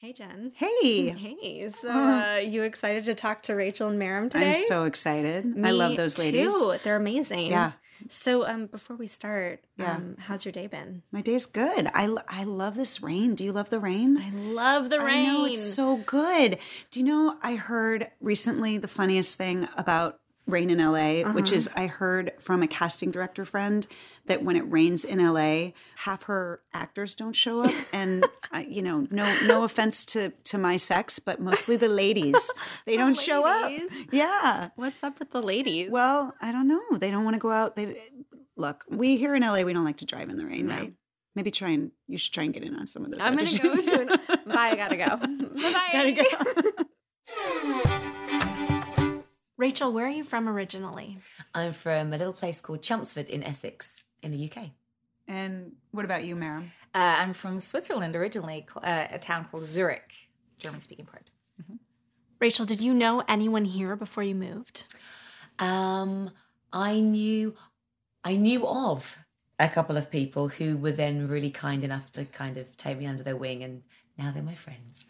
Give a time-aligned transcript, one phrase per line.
[0.00, 0.52] Hey, Jen.
[0.54, 1.08] Hey.
[1.08, 1.68] Hey.
[1.70, 4.50] So, uh, you excited to talk to Rachel and Maram today?
[4.50, 5.44] I'm so excited.
[5.64, 6.52] I love those ladies.
[6.52, 6.76] Too.
[6.84, 7.48] They're amazing.
[7.50, 7.72] Yeah.
[8.08, 9.96] So, um, before we start, Yeah.
[9.96, 11.02] um, how's your day been?
[11.10, 11.88] My day's good.
[11.94, 13.34] I, I love this rain.
[13.34, 14.18] Do you love the rain?
[14.18, 15.26] I love the rain.
[15.30, 16.58] I know it's so good.
[16.92, 21.68] Do you know I heard recently the funniest thing about rain in LA, which is
[21.76, 23.86] I heard from a casting director friend
[24.26, 28.82] that when it rains in LA, half her actors don't show up, and uh, you
[28.82, 32.50] know, no no offense to to my sex, but mostly the ladies
[32.86, 33.70] they don't show up.
[34.10, 34.70] Yeah.
[34.76, 35.90] What's up with the ladies?
[35.90, 36.80] Well, I don't know.
[36.98, 37.76] They don't want to go out.
[37.76, 38.00] They
[38.56, 38.84] look.
[38.88, 40.74] We here in LA, we don't like to drive in the rain, No.
[40.76, 40.92] right?
[41.34, 43.20] Maybe try and you should try and get in on some of those.
[43.22, 43.84] I'm gonna go auditions.
[43.90, 44.08] to an.
[44.46, 44.70] Bye.
[44.70, 45.16] I gotta go.
[45.62, 45.88] Bye.
[45.92, 46.84] Gotta go.
[49.58, 51.18] Rachel, where are you from originally?
[51.52, 54.70] I'm from a little place called Chelmsford in Essex, in the UK.
[55.26, 56.70] and what about you, Maram?
[56.94, 60.12] Uh, I'm from Switzerland originally, uh, a town called Zurich,
[60.58, 61.30] German speaking part.
[62.40, 64.84] Rachel, did you know anyone here before you moved?
[65.58, 66.30] Um,
[66.72, 67.56] I knew,
[68.22, 69.16] I knew of
[69.58, 73.06] a couple of people who were then really kind enough to kind of take me
[73.06, 73.82] under their wing, and
[74.18, 75.06] now they're my friends.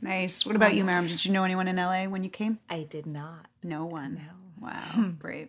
[0.00, 0.46] Nice.
[0.46, 1.08] What about you, Maram?
[1.08, 2.58] Did you know anyone in LA when you came?
[2.70, 3.46] I did not.
[3.62, 4.14] No one.
[4.60, 4.66] No.
[4.68, 5.10] Wow.
[5.18, 5.48] Brave.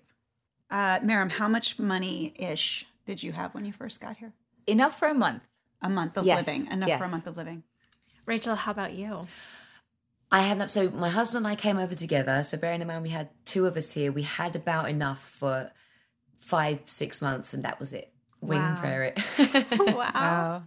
[0.72, 4.34] Uh, Maram, how much money ish did you have when you first got here?
[4.66, 5.44] Enough for a month.
[5.82, 6.48] A month of Yes.
[6.48, 6.68] living.
[6.72, 7.64] Enough for a month of living.
[8.26, 9.28] Rachel, how about you?
[10.32, 10.70] I had enough.
[10.72, 12.42] So my husband and I came over together.
[12.44, 15.72] So bearing in mind we had two of us here, we had about enough for
[16.38, 18.12] five, six months, and that was it.
[18.42, 18.70] Wing Wow.
[18.70, 19.24] and prayer it.
[19.96, 20.64] Wow.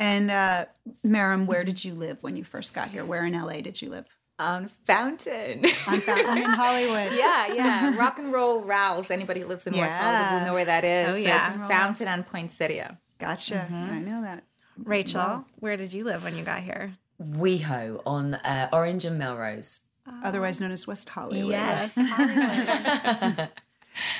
[0.00, 0.66] And uh,
[1.04, 3.04] Maram, where did you live when you first got here?
[3.04, 4.06] Where in LA did you live?
[4.38, 5.64] On Fountain.
[5.88, 7.12] On Fountain in Hollywood.
[7.16, 7.96] yeah, yeah.
[7.98, 9.10] Rock and Roll Ralphs.
[9.10, 11.08] Anybody who lives in West Hollywood will know where that is.
[11.08, 11.48] Oh, So yeah.
[11.48, 12.98] it's Fountain on Poinsettia.
[13.18, 13.66] Gotcha.
[13.70, 14.44] I know that.
[14.76, 16.92] Rachel, where did you live when you got here?
[17.20, 19.80] WeHo on uh, Orange and Melrose.
[20.22, 21.50] Otherwise known as West Hollywood.
[21.50, 21.96] Yes.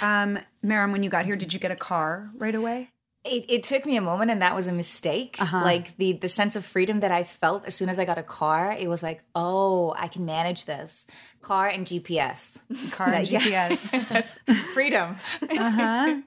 [0.03, 2.91] Um, Maram, when you got here, did you get a car right away?
[3.25, 5.37] It, it took me a moment, and that was a mistake.
[5.53, 8.23] Like the the sense of freedom that I felt as soon as I got a
[8.23, 11.07] car, it was like, oh, I can manage this.
[11.43, 12.59] Car and GPS,
[12.93, 14.25] Car and GPS.
[14.73, 15.17] freedom.
[15.43, 16.21] Uh-huh.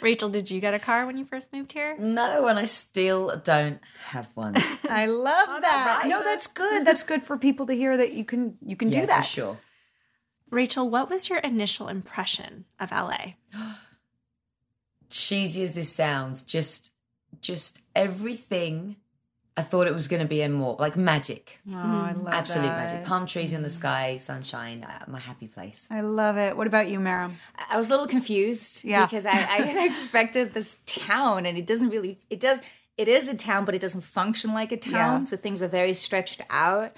[0.00, 1.96] Rachel, did you get a car when you first moved here?
[1.98, 4.56] No, and I still don't have one.
[4.90, 6.04] I love that.
[6.06, 6.84] No, that's good.
[6.84, 9.22] That's good for people to hear that you can you can yeah, do that.
[9.22, 9.58] for sure.
[10.50, 13.34] Rachel, what was your initial impression of LA?
[15.10, 16.92] cheesy as this sounds, just
[17.40, 18.96] just everything
[19.58, 21.60] I thought it was going to be and more like magic.
[21.72, 22.34] Oh, I love it.
[22.34, 22.92] Absolute that.
[22.92, 23.06] magic.
[23.06, 25.88] Palm trees in the sky, sunshine, uh, my happy place.
[25.90, 26.56] I love it.
[26.58, 27.32] What about you, Maram?
[27.70, 29.06] I was a little confused Yeah.
[29.06, 32.60] because I, I expected this town and it doesn't really it does
[32.98, 35.24] it is a town but it doesn't function like a town Yeah.
[35.24, 36.92] so things are very stretched out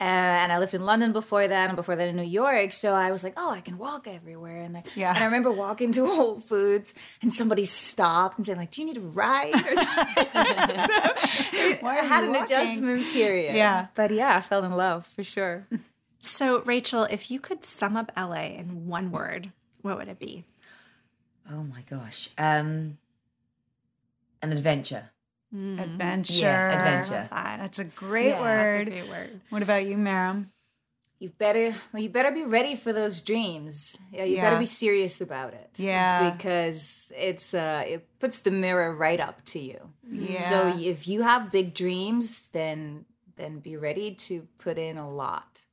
[0.00, 2.94] uh, and I lived in London before that and before that in New York so
[2.94, 5.10] I was like oh I can walk everywhere and like Yeah.
[5.14, 8.86] and I remember walking to Whole Foods and somebody stopped and said, like do you
[8.86, 10.26] need a ride or something
[11.80, 12.44] Why I had an walking?
[12.44, 13.86] adjustment period Yeah.
[13.94, 15.66] but yeah I fell in love for sure
[16.20, 20.44] So, Rachel, if you could sum up LA in one word, what would it be?
[21.50, 22.28] Oh my gosh.
[22.36, 22.98] Um
[24.42, 25.10] an adventure.
[25.52, 26.34] Adventure.
[26.34, 27.28] Yeah, adventure.
[27.30, 28.86] That's a great Yeah, word.
[28.88, 29.40] That's a great word.
[29.50, 30.46] What about you, Maram?
[31.18, 33.96] You better well, you better be ready for those dreams.
[34.12, 34.42] Yeah, you Yeah.
[34.44, 35.70] better be serious about it.
[35.76, 36.30] Yeah.
[36.30, 39.92] Because it's uh it puts the mirror right up to you.
[40.12, 40.48] Yeah.
[40.48, 43.04] So if you have big dreams, then
[43.36, 45.64] then be ready to put in a lot.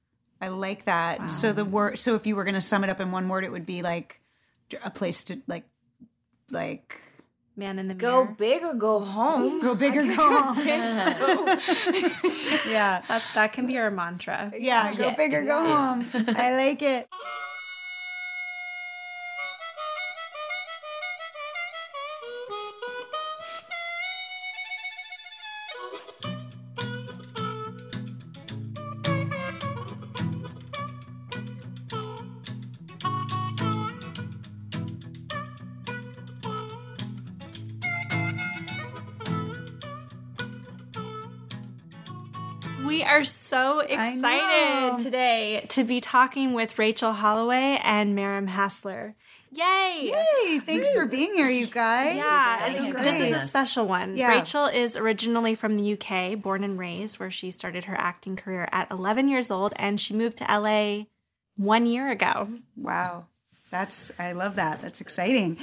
[0.41, 1.29] I like that.
[1.31, 1.97] So the word.
[1.97, 3.81] So if you were going to sum it up in one word, it would be
[3.81, 4.21] like
[4.83, 5.63] a place to like,
[6.51, 7.01] like
[7.57, 8.35] Man in the Go mirror.
[8.37, 9.61] big or go home.
[9.61, 10.13] go big or go
[10.53, 10.57] home.
[12.67, 13.01] yeah.
[13.07, 14.51] That, that can be our mantra.
[14.57, 16.05] Yeah, go Yeah, big or go home.
[16.13, 17.07] I like it.
[42.95, 49.15] We are so excited today to be talking with Rachel Holloway and Miriam Hassler.
[49.51, 50.13] Yay!
[50.13, 50.59] Yay!
[50.59, 52.15] thanks for being here, you guys.
[52.15, 54.15] Yeah, Thank and you for this is a special one.
[54.15, 54.39] Yeah.
[54.39, 58.69] Rachel is originally from the UK, born and raised, where she started her acting career
[58.71, 61.03] at 11 years old, and she moved to LA
[61.57, 62.47] one year ago.
[62.77, 63.25] Wow.
[63.71, 64.81] That's I love that.
[64.81, 65.57] That's exciting.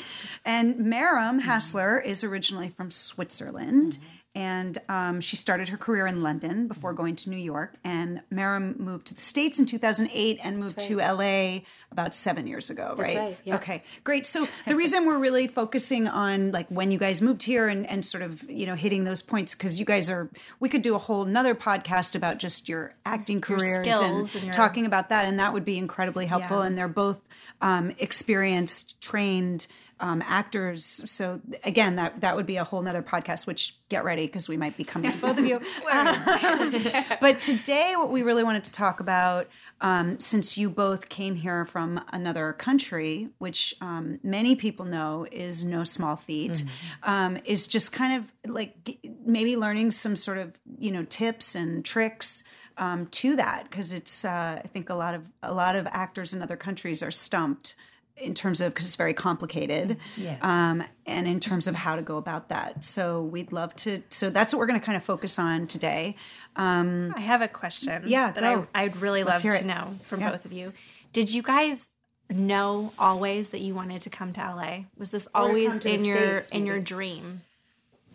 [0.44, 4.21] And Maram Hassler is originally from Switzerland mm-hmm.
[4.34, 7.74] And um, she started her career in London before going to New York.
[7.84, 12.70] And Mara moved to the States in 2008 and moved to LA about seven years
[12.70, 13.16] ago, right?
[13.16, 13.56] right, yeah.
[13.56, 14.24] Okay, great.
[14.24, 18.04] So the reason we're really focusing on like when you guys moved here and, and
[18.06, 20.30] sort of, you know, hitting those points, because you guys are,
[20.60, 24.44] we could do a whole nother podcast about just your acting careers skills and, and
[24.44, 25.26] your- talking about that.
[25.26, 26.60] And that would be incredibly helpful.
[26.60, 26.66] Yeah.
[26.66, 27.20] And they're both
[27.60, 29.66] um, experienced, trained
[30.02, 30.84] um, actors.
[31.06, 33.46] So again, that that would be a whole nother podcast.
[33.46, 35.60] Which get ready because we might be coming to both of you.
[37.20, 39.48] but today, what we really wanted to talk about,
[39.80, 45.64] um, since you both came here from another country, which um, many people know is
[45.64, 46.64] no small feat,
[47.04, 51.84] um, is just kind of like maybe learning some sort of you know tips and
[51.84, 52.42] tricks
[52.76, 56.34] um, to that because it's uh, I think a lot of a lot of actors
[56.34, 57.76] in other countries are stumped
[58.22, 60.36] in terms of because it's very complicated Yeah.
[60.42, 64.30] um, and in terms of how to go about that so we'd love to so
[64.30, 66.16] that's what we're going to kind of focus on today
[66.56, 68.02] um, I have a question.
[68.06, 68.66] Yeah, that go.
[68.74, 69.64] I, I'd really Let's love to it.
[69.66, 70.30] know from Yeah.
[70.32, 70.72] both of you.
[71.14, 71.88] Did you guys
[72.30, 74.84] know always that you wanted to come to LA?
[74.98, 77.40] Was this always come to the in your States, in your dream?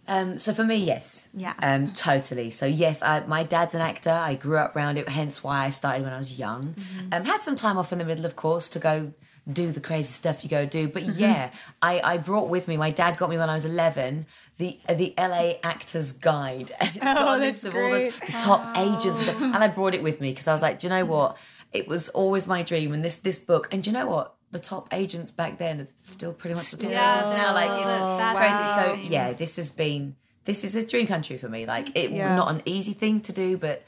[0.08, 1.28] Um, so for me, yes.
[1.34, 1.54] Yeah.
[1.62, 2.50] Um, totally.
[2.52, 4.12] So yes, I, my dad's an actor.
[4.12, 6.76] I grew up around it, hence why I started when I was young.
[7.12, 9.14] Um, had some time off in the middle, of course, to go
[9.52, 10.88] do the crazy stuff you go do.
[10.88, 11.52] But yeah,
[11.82, 12.76] I, I brought with me.
[12.78, 14.26] My dad got me when I was eleven
[14.58, 18.32] the uh, the LA Actors Guide, and it's got a list of all the, the
[18.34, 19.42] top agents, stuff.
[19.42, 21.38] and I brought it with me because I was like, do you know what?
[21.74, 24.36] It was always my dream, and this this book, and do you know what?
[24.52, 27.26] The top agents back then are still pretty much the top Yes.
[27.26, 27.54] agents now.
[27.54, 28.70] Like it's That's crazy.
[28.70, 30.16] So yeah, this has been
[30.46, 31.66] this is a dream country for me.
[31.66, 32.36] Like it Yeah.
[32.36, 33.84] not an easy thing to do, but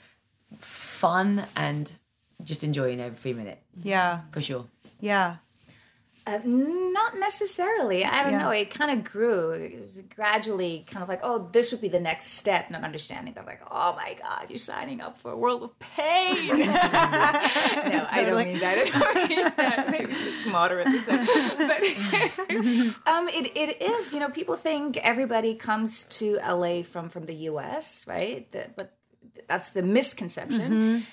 [0.59, 1.91] fun and
[2.43, 4.65] just enjoying every minute yeah for sure.
[4.99, 5.35] yeah
[6.27, 8.05] Uh, not necessarily.
[8.05, 8.39] I don't Yeah.
[8.39, 8.49] know.
[8.51, 9.51] It kind of grew.
[9.51, 12.69] It was gradually kind of like, oh, this would be the next step.
[12.69, 16.47] Not understanding that, like, oh my God, you're signing up for a world of pain.
[16.59, 16.65] no,
[18.11, 18.77] I don't mean that.
[18.93, 19.89] I don't mean that.
[19.91, 20.87] Maybe just moderate.
[20.87, 21.81] But
[23.07, 27.33] um, it, it is, you know, people think everybody comes to LA from, from the
[27.51, 28.49] US, right?
[28.51, 28.93] The- but
[29.47, 31.05] that's the misconception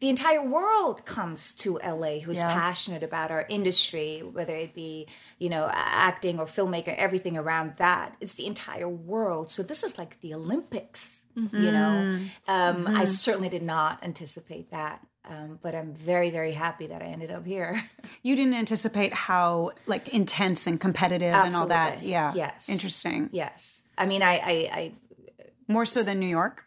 [0.00, 2.52] the entire world comes to LA who's Yeah.
[2.52, 5.06] passionate about our industry, whether it be,
[5.38, 8.14] you know, acting or filmmaker, everything around that.
[8.20, 9.50] It's the entire world.
[9.50, 12.18] So this is like the Olympics, you know.
[12.46, 15.00] Um, I certainly did not anticipate that.
[15.24, 17.82] Um, but I'm very, very happy that I ended up here.
[18.22, 22.68] you didn't anticipate how like intense and competitive and all that yeah Yes.
[22.68, 23.82] interesting yes.
[23.96, 24.92] I mean, I, I, I
[25.68, 26.64] more so than new york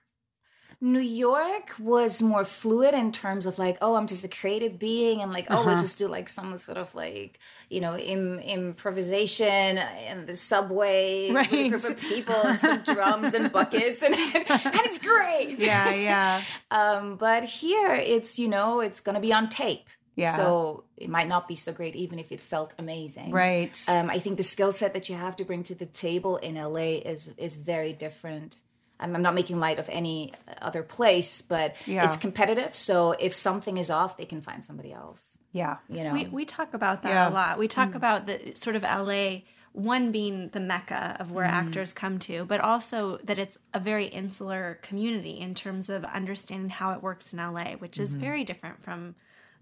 [0.85, 5.21] New York was more fluid in terms of like, oh, I'm just a creative being,
[5.21, 5.69] and like, oh, Uh-huh.
[5.69, 7.39] let's just do like some sort of like,
[7.69, 9.77] you know, Im- improvisation
[10.09, 11.69] in the subway with a Right.
[11.69, 14.13] group of people and some drums and buckets, and
[14.75, 15.59] and it's great.
[15.59, 16.41] yeah yeah
[16.71, 19.87] Um, but here, it's you know, it's gonna be on tape.
[20.15, 20.35] Yeah.
[20.35, 23.31] So it might not be so great, even if it felt amazing.
[23.31, 26.37] right Um, I think the skill set that you have to bring to the table
[26.37, 28.57] in LA is is very different.
[29.03, 32.05] I'm, I'm not making light of any other place, but Yeah.
[32.05, 32.75] it's competitive.
[32.75, 35.37] So if something is off, they can find somebody else.
[35.51, 37.29] yeah You know, We we talk about that Yeah.
[37.29, 37.57] a lot.
[37.57, 37.95] We talk mm.
[37.95, 39.41] about the sort of LA
[39.73, 41.51] one being the mecca of where mm.
[41.51, 46.69] actors come to, but also that it's a very insular community in terms of understanding
[46.69, 48.19] how it works in LA, which is mm-hmm.
[48.21, 49.15] very different from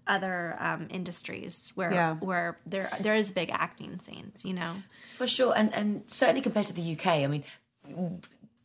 [0.06, 2.14] other um, industries where Yeah.
[2.16, 4.82] where there there is big acting scenes, you know.
[5.06, 7.44] For sure, and and certainly compared to the UK, I mean,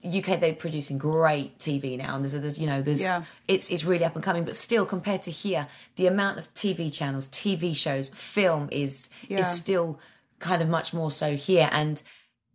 [0.05, 3.23] UK they're producing great TV now, and there's, there's you know there's Yeah.
[3.47, 6.93] it's it's really up and coming, but still compared to here, the amount of TV
[6.93, 9.39] channels, TV shows, film is Yeah.
[9.39, 9.99] is still
[10.39, 12.01] kind of much more so here, and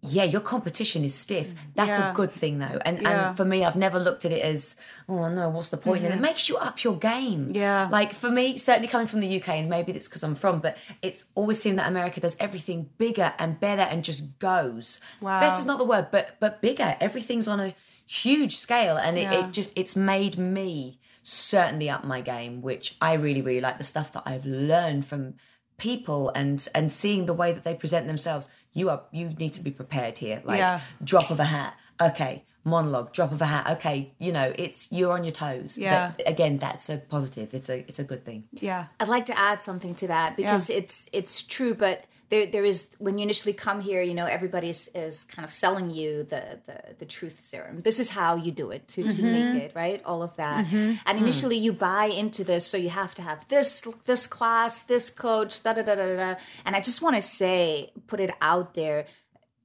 [0.04, 1.54] yeah, your competition is stiff.
[1.76, 2.11] That's Yeah.
[2.11, 3.28] a good thing though, and Yeah.
[3.28, 4.75] and for me, I've never looked at it as
[5.09, 6.04] oh no, what's the point?
[6.04, 7.47] And it makes you up your game.
[7.47, 7.54] Mm-hmm.
[7.56, 7.88] Yeah.
[7.90, 10.76] like for me, certainly coming from the UK, and maybe that's because I'm from, but
[11.02, 14.99] it's always seemed that America does everything bigger and better and just goes.
[15.21, 15.40] Wow.
[15.40, 16.97] Better's not the word, but but bigger.
[17.00, 19.47] Everything's on a huge scale, and it, Yeah.
[19.47, 23.78] it just it's made me certainly up my game, which I really really like.
[23.78, 25.35] The stuff that I've learned from
[25.78, 28.49] people and and seeing the way that they present themselves.
[28.73, 30.43] You are you need to be prepared here.
[30.45, 30.81] Like Yeah.
[31.05, 32.45] drop of a hat, okay.
[32.64, 34.12] Monologue, drop of a hat, okay.
[34.19, 35.76] You know, it's you're on your toes.
[35.76, 36.12] Yeah.
[36.17, 37.52] But again, that's a positive.
[37.55, 38.45] It's a it's a good thing.
[38.52, 42.65] yeah I'd like to add something to that because it's it's true, but there there
[42.65, 46.23] is when you initially come here, you know, everybody is, is kind of selling you
[46.23, 47.81] the, the the truth serum.
[47.81, 49.59] This is how you do it to, to make mm-hmm.
[49.59, 50.65] it right, all of that.
[50.65, 50.95] Mm-hmm.
[51.07, 51.23] And mm.
[51.23, 55.62] initially, you buy into this, so you have to have this this class, this coach,
[55.62, 56.17] da da da da da.
[56.17, 56.35] da.
[56.65, 59.05] And I just want to say, put it out there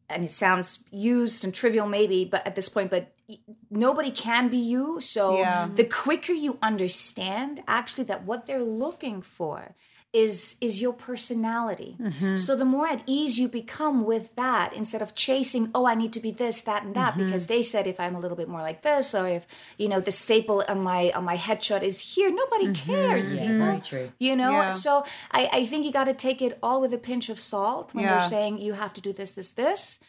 [0.10, 3.14] and it sounds used and trivial maybe but at this point but
[3.70, 5.02] nobody can be you.
[5.02, 5.68] So Yeah.
[5.74, 9.76] the quicker you understand actually that what they're looking for
[10.14, 11.98] is is your personality.
[12.00, 12.38] Mm-hmm.
[12.38, 16.14] So the more at ease you become with that, instead of chasing, oh, I need
[16.14, 17.54] to be this, that, and that, because mm-hmm.
[17.54, 19.46] they said if I'm a little bit more like this, or if
[19.78, 22.92] you know the staple on my on my headshot is here, nobody mm-hmm.
[22.92, 23.32] cares.
[23.32, 23.58] Yeah, people.
[23.58, 24.12] very true.
[24.18, 24.70] You know, Yeah.
[24.70, 27.94] so I, I think you got to take it all with a pinch of salt
[27.94, 28.20] when Yeah.
[28.20, 30.00] they're saying you have to do this, this, this.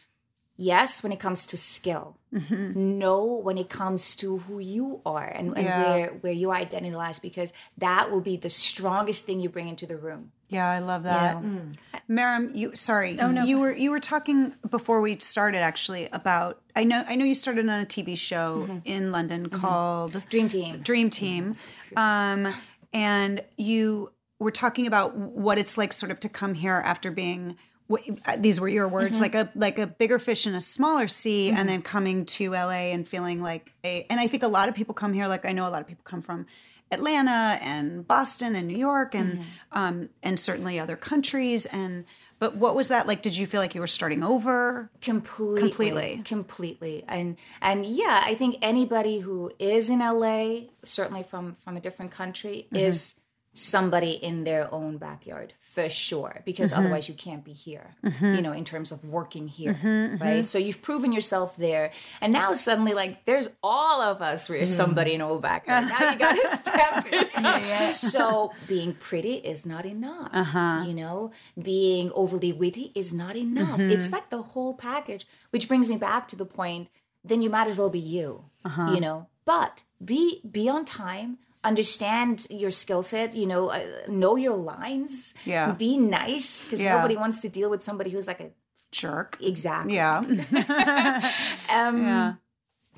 [0.61, 2.17] Yes, when it comes to skill.
[2.33, 2.99] Mm-hmm.
[2.99, 5.89] No, when it comes to who you are and, and Yeah.
[5.89, 9.87] where where your identity lies, because that will be the strongest thing you bring into
[9.87, 10.33] the room.
[10.49, 11.41] Yeah, I love that.
[11.41, 11.49] know?
[11.49, 11.73] Mm.
[12.09, 16.83] Maram, you sorry, oh, you were you were talking before we started actually about I
[16.83, 18.79] know I know you started on a TV show mm-hmm.
[18.83, 19.55] in London mm-hmm.
[19.61, 20.77] called Dream team.
[20.79, 21.55] Dream Team,
[21.95, 22.53] um,
[22.91, 27.57] and you were talking about what it's like, sort of, to come here after being.
[27.89, 28.01] What,
[28.37, 31.67] these were your words, like a like a bigger fish in a smaller sea, and
[31.67, 34.05] then coming to LA and feeling like a.
[34.09, 35.27] And I think a lot of people come here.
[35.27, 36.45] Like I know a lot of people come from
[36.91, 41.65] Atlanta and Boston and New York and um, and certainly other countries.
[41.65, 42.05] And
[42.39, 43.21] but what was that like?
[43.21, 44.89] Did you feel like you were starting over?
[45.01, 46.21] completely Completely.
[46.25, 51.79] completely and and yeah i think anybody who is in la certainly from from a
[51.81, 52.75] different country Mm-hmm.
[52.87, 53.15] is
[53.59, 56.79] somebody in their own backyard for sure because Mm-hmm.
[56.79, 57.87] otherwise you can't be here
[58.21, 62.31] you know in terms of working here Mm-hmm, right so you've proven yourself there and
[62.31, 64.53] now suddenly like there's all of us Mm-hmm.
[64.53, 69.85] we're somebody in old backyard now you gotta step it so being pretty is not
[69.85, 70.83] enough Uh-huh.
[70.87, 73.91] you know being overly witty is not enough Mm-hmm.
[73.91, 76.87] it's like the whole package which brings me back to the point
[77.23, 78.91] then you might as well be you Uh-huh.
[78.93, 84.35] you know but be be on time understand your skill set you know uh, know
[84.37, 85.71] your lines Yeah.
[85.71, 86.95] be nice because Yeah.
[86.95, 88.51] nobody wants to deal with somebody who's like a
[88.91, 89.37] Jerk.
[89.41, 90.19] exactly Yeah.
[91.69, 92.33] um Yeah.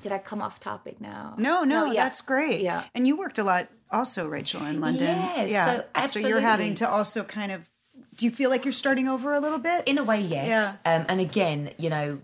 [0.02, 2.04] did i come off topic now No, no, yeah.
[2.04, 2.60] that's great.
[2.60, 2.84] Yeah.
[2.94, 5.18] And you worked a lot also, Rachel, in London.
[5.46, 7.68] Yes, so So you're having to also kind of
[8.16, 9.86] do you feel like you're starting over a little bit?
[9.86, 10.94] in a way yes Yeah.
[10.96, 12.20] um, and again you know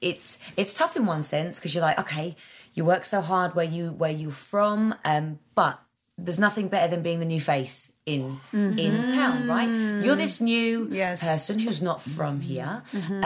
[0.00, 2.36] it's it's tough in one sense because you're like okay
[2.78, 5.74] you work so hard where you where you're from um, but
[6.20, 9.68] there's nothing better than being the new face in in town right
[10.04, 10.94] you're this new Mm-hmm.
[10.94, 11.20] Yes.
[11.20, 11.28] Mm-hmm.
[11.32, 12.82] person who's not from here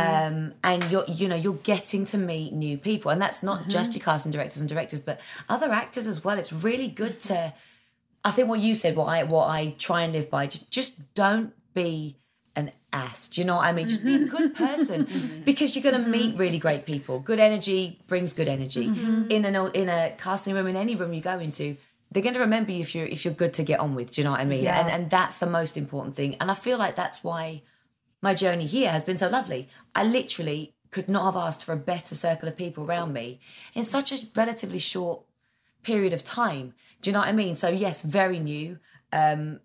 [0.06, 3.71] um, and you're you know you're getting to meet new people and that's not Mm-hmm.
[3.78, 7.52] just your casting directors and directors but other actors as well it's really good to
[8.25, 11.12] I think what you said, what I what I try and live by, just just
[11.14, 12.18] don't be
[12.54, 13.28] an ass.
[13.28, 13.88] Do you know what I mean?
[13.88, 15.42] Just be a good person mm-hmm.
[15.42, 16.11] because you're going to mm-hmm.
[16.11, 17.21] meet really great people.
[17.21, 18.88] Good energy brings good energy.
[18.88, 19.30] Mm-hmm.
[19.30, 21.76] In an in a casting room, in any room you go into,
[22.11, 24.12] they're going to remember you if you're if you're good to get on with.
[24.12, 24.64] Do you know what I mean?
[24.64, 24.80] Yeah.
[24.80, 26.37] And and that's the most important thing.
[26.40, 27.62] And I feel like that's why
[28.21, 29.68] my journey here has been so lovely.
[29.94, 33.40] I literally could not have asked for a better circle of people around me
[33.75, 35.23] in such a relatively short
[35.82, 36.75] period of time.
[37.00, 37.56] Do you know what I mean?
[37.56, 38.78] So yes, very new.
[39.12, 39.61] Um,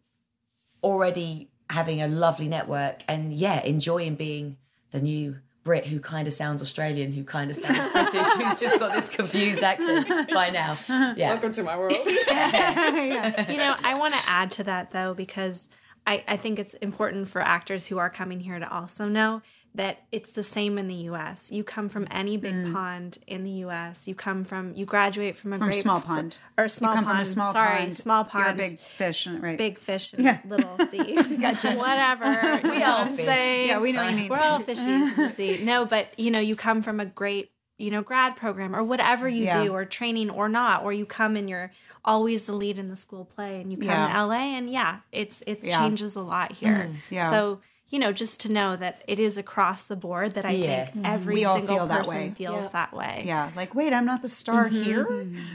[0.84, 4.58] already having a lovely network, and yeah, enjoying being
[4.92, 8.80] the new Brit who kind of sounds Australian, who kind of sounds British, who's just
[8.80, 10.78] got this confused accent by now.
[11.18, 11.98] Yeah, welcome to my world.
[12.06, 15.70] You know, I want to add to that though, because
[16.06, 19.42] I, I think it's important for actors who are coming here to also know
[19.77, 21.51] that it's the same in the US.
[21.51, 22.74] You come from any big mm.
[22.74, 24.07] pond in the US.
[24.07, 26.38] You come from, you graduate from a From great small pond.
[26.57, 27.15] or small you come pond.
[27.15, 27.98] from a small Sorry, pond.
[27.98, 28.57] small You're a pond.
[28.57, 29.57] big fish, right?
[29.57, 30.39] Big fish Yeah.
[30.46, 31.15] little sea.
[31.38, 31.74] gotcha.
[31.75, 32.60] Whatever.
[32.69, 33.25] We all fish.
[33.25, 33.67] saying?
[33.69, 34.29] Yeah, we know what you mean.
[34.29, 35.63] We're all fishies in the sea.
[35.63, 39.27] No, but you know, you come from a great, you know, grad program or whatever
[39.29, 39.63] you Yeah.
[39.63, 41.72] do, or training or not, or you come and you're
[42.03, 44.07] always the lead in the school play, and you come Yeah.
[44.13, 45.77] to LA, and yeah, it's it Yeah.
[45.79, 46.89] changes a lot here.
[46.89, 46.96] Mm.
[47.12, 47.29] yeah.
[47.29, 50.86] So you know, just to know that it is across the board that I Yeah.
[50.86, 51.06] think mm-hmm.
[51.06, 52.34] every We all single feel that person way.
[52.36, 52.70] feels Yeah.
[52.70, 53.24] that way.
[53.25, 54.84] yeah, like wait, I'm not the star mm-hmm.
[54.84, 55.06] here.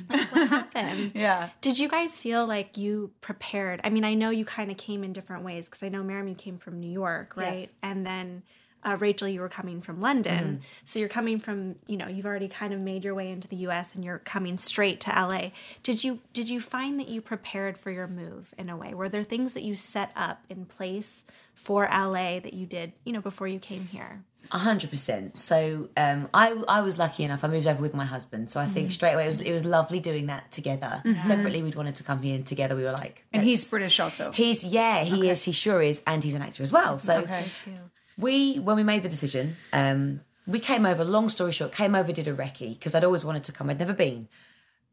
[0.08, 1.12] What happened?
[1.14, 1.50] Yeah.
[1.60, 3.80] Did you guys feel like you prepared?
[3.84, 6.28] I mean, I know you kind of came in different ways because I know Miriam,
[6.28, 7.58] you came from New York, right?
[7.58, 7.72] Yes.
[7.82, 8.42] And then
[8.84, 10.60] uh, Rachel, you were coming from London.
[10.84, 13.56] So you're coming from, you know, you've already kind of made your way into the
[13.56, 13.94] U.S.
[13.94, 15.52] and you're coming straight to L.A.
[15.82, 18.92] Did you did you find that you prepared for your move in a way?
[18.94, 21.24] Were there things that you set up in place
[21.54, 22.40] for L.A.
[22.40, 24.22] that you did, you know, before you came here?
[24.50, 25.38] A hundred percent.
[25.38, 27.44] So um, I I was lucky enough.
[27.44, 29.64] I moved over with my husband, so I think straight away it was it was
[29.64, 31.00] lovely doing that together.
[31.20, 34.32] Separately, we'd wanted to come here, and together we were like, And he's British also.
[34.32, 35.44] He's yeah, he is.
[35.44, 36.98] He sure is, and he's an actor as well.
[36.98, 37.44] So Okay.
[38.19, 41.04] We, when we made the decision, um, we came over.
[41.04, 43.71] Long story short, came over, did a recce because I'd always wanted to come.
[43.71, 44.28] I'd never been.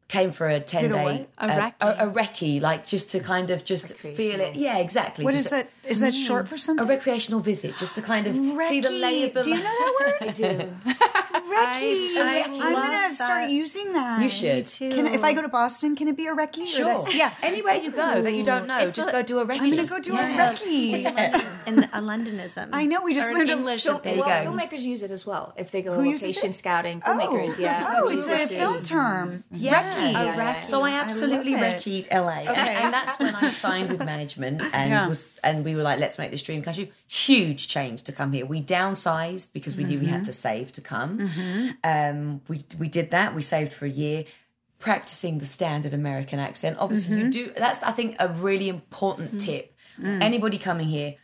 [0.08, 1.28] Came for a ten a day what?
[1.38, 1.74] A uh, recce?
[1.80, 4.56] a, a recce, like just to kind of just feel it.
[4.56, 5.24] Yeah, exactly.
[5.24, 5.70] What just is that?
[5.84, 6.84] Is that short for something?
[6.84, 9.62] A recreational visit, just to kind of see the lay of the Do you know
[9.62, 10.28] that word?
[10.28, 10.72] I do
[11.34, 12.16] Recce.
[12.16, 13.50] I I'm love gonna start that.
[13.50, 14.22] using that.
[14.22, 14.66] You should.
[14.66, 16.62] Can if I go to Boston, can it be a recce?
[16.64, 16.84] Or Sure.
[16.86, 17.32] that's- Yeah.
[17.42, 19.60] Anywhere you go that you don't know, It's just a- go do a recce.
[19.60, 20.50] I'm gonna go do Yeah.
[20.50, 21.46] a recce.
[21.66, 22.70] and a Londonism.
[22.72, 23.84] I know, we just Or learned a- English.
[23.84, 24.50] Film, There you well, go.
[24.50, 27.00] filmmakers use it as well if they go Who uses location scouting.
[27.00, 27.94] Filmmakers, yeah.
[27.96, 28.58] Oh, do it's a recce.
[28.58, 29.44] film term.
[29.52, 29.92] Yeah.
[29.92, 30.08] Recce.
[30.08, 31.82] A Yeah, yeah, So I absolutely love it.
[31.84, 35.82] recce'd LA, and, and that's when I signed with management, and was and we were
[35.82, 36.88] like, let's make this dream come true.
[37.06, 38.46] Huge change to come here.
[38.46, 40.14] We downsized because we knew we Mm-hmm.
[40.14, 41.19] had to save to come.
[41.84, 43.34] Um, we we did that.
[43.34, 44.24] We saved for a year.
[44.78, 46.78] Practicing the standard American accent.
[46.80, 47.26] Obviously, Mm-hmm.
[47.26, 47.52] you do.
[47.56, 49.74] That's I think a really important tip.
[50.00, 50.22] Mm.
[50.22, 51.16] Anybody coming here,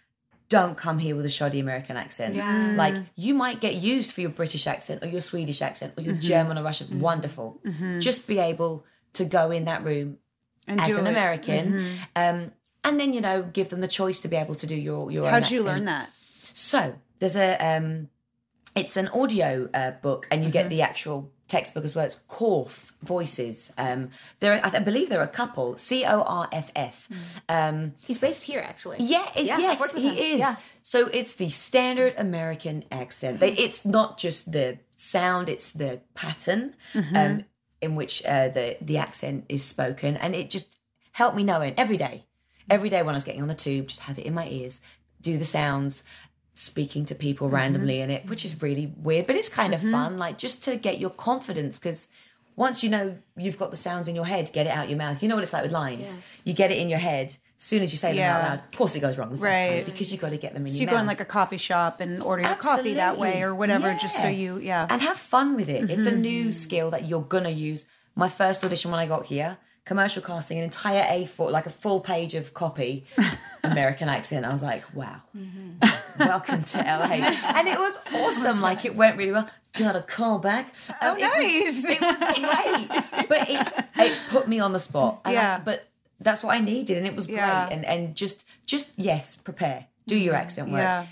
[0.51, 2.35] don't come here with a shoddy American accent.
[2.35, 2.75] Yeah.
[2.77, 6.13] Like you might get used for your British accent or your Swedish accent or your
[6.17, 6.21] Mm-hmm.
[6.29, 7.01] German or Russian.
[7.01, 7.63] Wonderful.
[7.99, 8.85] Just be able
[9.15, 10.19] to go in that room
[10.67, 11.07] And as an.
[11.07, 12.53] American, um,
[12.85, 15.31] and then you know give them the choice to be able to do your your.
[15.31, 15.67] How'd own you accent.
[15.79, 16.11] learn that?
[16.53, 18.11] So there's a um,
[18.77, 22.05] it's an audio uh, book, and you get the actual textbook as well.
[22.05, 23.73] It's Corff Voices.
[23.79, 25.77] Um, there, are, I th- believe there are a couple.
[25.77, 27.09] C O R F F.
[27.49, 28.99] Um, He's based here, actually.
[29.01, 30.17] yeah, it's, Yeah, yes, he him.
[30.17, 30.39] is.
[30.41, 30.55] Yeah.
[30.83, 33.41] So it's the standard American accent.
[33.41, 36.75] They, it's not just the sound; it's the pattern
[37.15, 37.45] um,
[37.81, 40.79] in which uh, the the accent is spoken, and it just
[41.13, 42.25] helped me know it every day.
[42.69, 44.81] Every day when I was getting on the tube, just have it in my ears,
[45.23, 46.03] do the sounds,
[46.57, 50.19] speaking to people randomly in it, which is really weird, but it's kind of fun.
[50.19, 52.09] Like just to get your confidence because.
[52.59, 55.23] Once you know you've got the sounds in your head, get it out your mouth.
[55.23, 56.15] You know what it's like with lines.
[56.15, 56.41] Yes.
[56.47, 57.27] You get it in your head.
[57.27, 59.43] As soon as you say them out loud, of course it goes wrong the first
[59.43, 59.77] Right.
[59.77, 61.59] time because you got to get them in So you go in like a coffee
[61.59, 64.87] shop and order your coffee that way or whatever, just so you, yeah.
[64.89, 65.91] and have fun with it.
[65.91, 66.21] It's a Mm-hmm.
[66.23, 67.85] new skill that you're gonna use.
[68.15, 72.01] My first audition when I got here, commercial casting, an entire A4, like a full
[72.01, 73.07] page of copy,
[73.65, 74.45] American accent.
[74.45, 76.19] I was like, wow, Mm-hmm.
[76.19, 77.15] welcome to LA,
[77.57, 78.61] and it was awesome.
[78.61, 79.49] Like it went really well.
[79.79, 80.75] Got a call back.
[81.01, 81.91] Oh, Um, it was- nice.
[81.91, 85.21] It was, great, but it, it put me on the spot.
[85.25, 85.61] And I- Yeah.
[85.65, 85.89] but
[86.21, 87.37] that's what I needed, and it was great.
[87.37, 87.69] Yeah.
[87.71, 89.87] And and just just yes, prepare.
[90.07, 91.07] Do your accent work yeah.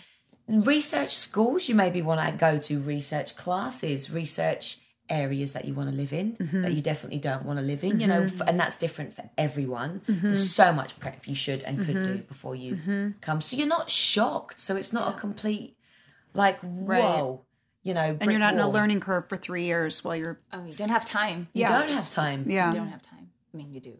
[0.48, 5.88] research schools you maybe want to go to research classes research areas that you want
[5.90, 6.62] to live in Mm-hmm.
[6.62, 9.28] that you definitely don't want to live in you know f- and that's different for
[9.36, 10.26] everyone Mm-hmm.
[10.28, 13.08] there's so much prep you should and could do before you Mm-hmm.
[13.20, 15.76] come so you're not shocked so it's not a complete
[16.32, 17.42] like whoa
[17.82, 20.64] you know And you're not in a learning curve for three years while you're, Oh,
[20.64, 21.48] you don't have time.
[21.52, 21.78] you Yeah.
[21.78, 22.68] don't have time yeah.
[22.70, 23.28] You don't have time.
[23.52, 23.98] I mean, you do.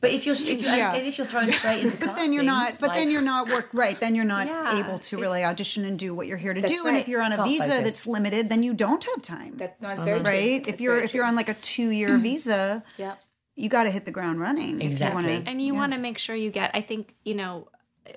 [0.00, 0.94] But if you're if you're, Yeah.
[0.94, 2.66] and if you're thrown straight into But then you're not.
[2.66, 3.98] castings, But then you're not work right.
[4.00, 4.78] Then you're not Yeah.
[4.78, 6.86] able to really audition and do what you're here to That's do.
[6.86, 7.82] And if you're on a Can't visa focus.
[7.84, 9.56] that's limited, then you don't have time.
[9.58, 10.28] That no, it's very true.
[10.32, 10.60] right?
[10.60, 11.18] If That's you're if true.
[11.18, 12.22] you're on like a two year hmm.
[12.22, 13.14] visa, yeah.
[13.54, 14.80] you got to hit the ground running.
[14.82, 15.18] Exactly.
[15.24, 17.68] If you wanna, and you want to make sure you get i think you know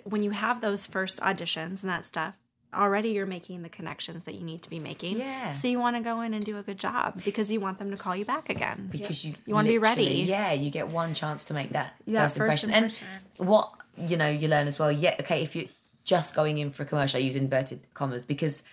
[0.04, 2.36] when you have those first auditions and that stuff
[2.74, 5.50] already you're making the connections that you need to be making Yeah.
[5.50, 7.90] so you want to go in and do a good job because you want them
[7.92, 10.04] to call you back again because you You wanna be ready.
[10.28, 12.70] Yeah, you get one chance to make that Yeah, first, first impression.
[12.74, 13.08] impression.
[13.40, 14.92] And what you know, you learn as well.
[14.92, 15.66] Yeah, okay, if you're
[16.06, 18.64] just going in for a commercial, I use inverted commas because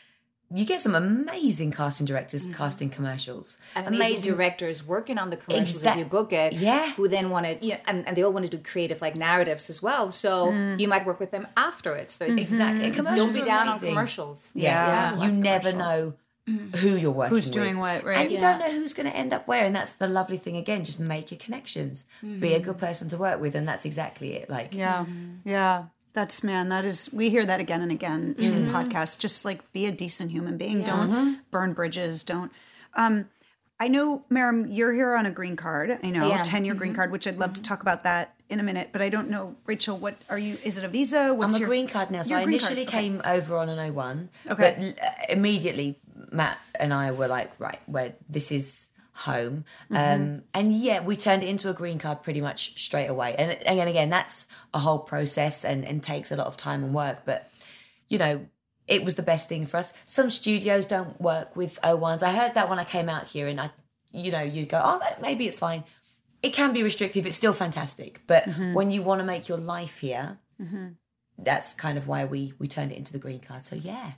[0.55, 2.55] you get some amazing casting directors Mm-hmm.
[2.55, 3.59] casting commercials.
[3.75, 6.53] amazing, directors working on the commercials Exact- if you book it.
[6.53, 6.93] Yeah.
[6.93, 9.17] Who then want to, you know, and, and they all want to do creative like
[9.17, 10.11] narratives as well.
[10.11, 10.79] So mm.
[10.79, 12.11] you might work with them after it.
[12.11, 12.39] So it's, mm-hmm.
[12.39, 12.85] Exactly.
[12.87, 14.51] And commercials don't be are down on commercials.
[14.55, 15.25] Yeah, Yeah.
[15.25, 16.15] you never know
[16.49, 16.77] mm.
[16.77, 17.45] who you're working with.
[17.45, 17.55] Who's with.
[17.55, 18.19] doing what, right?
[18.19, 18.59] And you Yeah.
[18.59, 19.65] don't know who's going to end up where.
[19.65, 20.85] And that's the lovely thing again.
[20.85, 22.07] Just make your connections.
[22.23, 22.65] Be a mm-hmm.
[22.65, 23.57] good person to work with.
[23.57, 24.49] And that's exactly it.
[24.49, 25.05] Like, Yeah.
[25.05, 25.49] Mm-hmm.
[25.49, 25.85] Yeah.
[26.17, 29.19] That's man, that is we hear that again and again in podcasts.
[29.19, 30.83] Just like be a decent human being.
[30.83, 32.25] Don't burn bridges.
[32.25, 32.51] Don't
[32.95, 33.29] um
[33.79, 35.99] I know, Maram, you're here on a green card.
[36.03, 36.43] I know, am.
[36.43, 38.89] 10 year green card, which I'd love to talk about that in a minute.
[38.93, 40.57] But I don't know, Rachel, what are you?
[40.65, 41.35] Is it a visa?
[41.35, 42.23] What's I'm a your green card now.
[42.23, 43.09] So I green card, initially okay.
[43.09, 44.29] came over on an O1.
[44.49, 44.95] Okay.
[44.97, 45.99] But uh, immediately,
[46.33, 49.65] Matt and I were like, right, where this is home.
[49.91, 50.23] Mm-hmm.
[50.23, 53.35] Um, and yeah, we turned it into a green card pretty much straight away.
[53.37, 56.95] And again, again, that's a whole process and, and takes a lot of time and
[56.95, 57.23] work.
[57.25, 57.51] But,
[58.09, 58.47] you know,
[58.87, 59.93] it was the best thing for us.
[60.05, 62.23] Some studios don't work with O1s.
[62.23, 63.71] I heard that when I came out here and I,
[64.13, 65.85] you know, you go, oh, maybe it's fine.
[66.43, 67.27] It can be restrictive.
[67.27, 68.21] It's still fantastic.
[68.27, 68.75] But Mm-hmm.
[68.75, 70.39] when you want to make your life here,
[71.39, 73.65] that's kind of why we we turned it into the green card.
[73.65, 74.13] So yeah,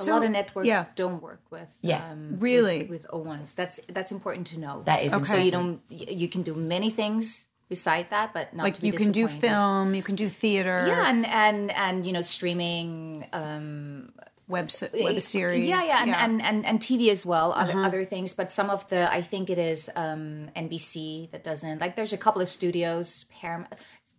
[0.00, 0.84] a lot of networks yeah.
[0.94, 2.10] don't work with Yeah.
[2.10, 2.80] um, Really?
[2.86, 3.54] with, with O1s.
[3.54, 4.82] That's that's important to know.
[4.84, 5.24] that is Okay.
[5.24, 8.86] so you don't you can do many things beside that, but not like to be
[8.88, 13.26] you can do film, you can do theater, Yeah, and and and you know streaming.
[13.32, 14.12] um
[14.46, 14.68] web
[15.00, 15.66] web series.
[15.66, 17.86] Yeah, yeah, and, And, and and TV as well, other Uh-huh.
[17.88, 18.34] other things.
[18.34, 21.80] But some of the, I think it is um, NBC that doesn't.
[21.80, 23.72] Like, there's a couple of studios, Paramount.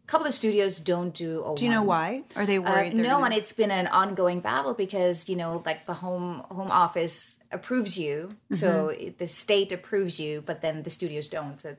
[0.07, 1.41] Couple of studios don't do.
[1.41, 1.55] O1.
[1.57, 2.23] Do you know why?
[2.35, 2.93] Are they Uh, worried?
[2.93, 6.39] they're no, gonna- and it's been an ongoing battle because you know, like the home
[6.51, 9.07] home office approves you, so Mm-hmm.
[9.07, 11.59] it- the state approves you, but then the studios don't.
[11.61, 11.75] So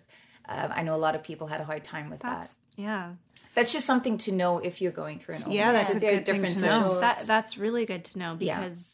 [0.49, 2.57] uh, I know a lot of people had a hard time with That's, that.
[2.77, 3.13] yeah.
[3.55, 5.45] That's just something to know if you're going through an.
[5.51, 5.73] Yeah, O1.
[5.73, 7.01] that's So a there are good thing to know.
[7.01, 8.61] That, that's really good to know Yeah.
[8.61, 8.85] because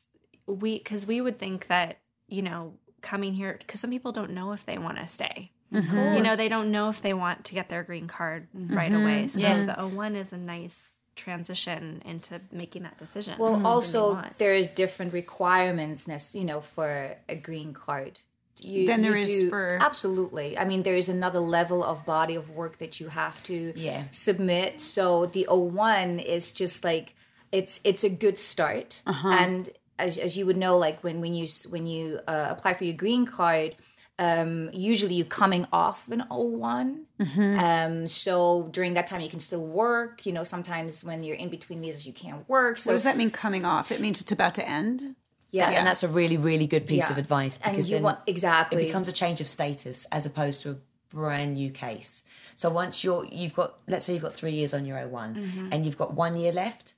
[0.46, 4.52] we because we would think that you know coming here because some people don't know
[4.52, 5.50] if they want to stay.
[5.72, 6.16] Mm-hmm.
[6.16, 9.28] You know, they don't know if they want to get their green card right away.
[9.28, 9.64] So Yeah.
[9.66, 10.76] the O1 is a nice
[11.16, 13.34] transition into making that decision.
[13.38, 18.20] Well, Something they also there is different requirements, you know, for a green card.
[18.60, 20.58] You, Than there you is do- for- absolutely.
[20.58, 24.04] I mean, there is another level of body of work that you have to Yeah.
[24.10, 24.80] submit.
[24.80, 27.14] So the O1 is just like
[27.50, 29.28] it's it's a good start, Uh-huh.
[29.28, 32.84] and as as you would know, like when when you when you uh, apply for
[32.84, 33.76] your green card.
[34.18, 37.00] Um, usually you coming off an O1.
[37.20, 37.58] Mm-hmm.
[37.58, 40.24] Um, so during that time you can still work.
[40.26, 42.78] You know, sometimes when you're in between these, you can't work.
[42.78, 43.30] So What does that mean?
[43.30, 43.90] Coming off?
[43.90, 45.16] It means it's about to end.
[45.50, 47.12] yeah, And that's a really, really good piece Yeah.
[47.12, 50.24] of advice and because you then want exactly it becomes a change of status as
[50.26, 50.76] opposed to a
[51.10, 52.24] brand new case.
[52.54, 55.68] So once you're, you've got, let's say you've got three years on your O1 Mm-hmm.
[55.72, 56.94] and you've got one year left,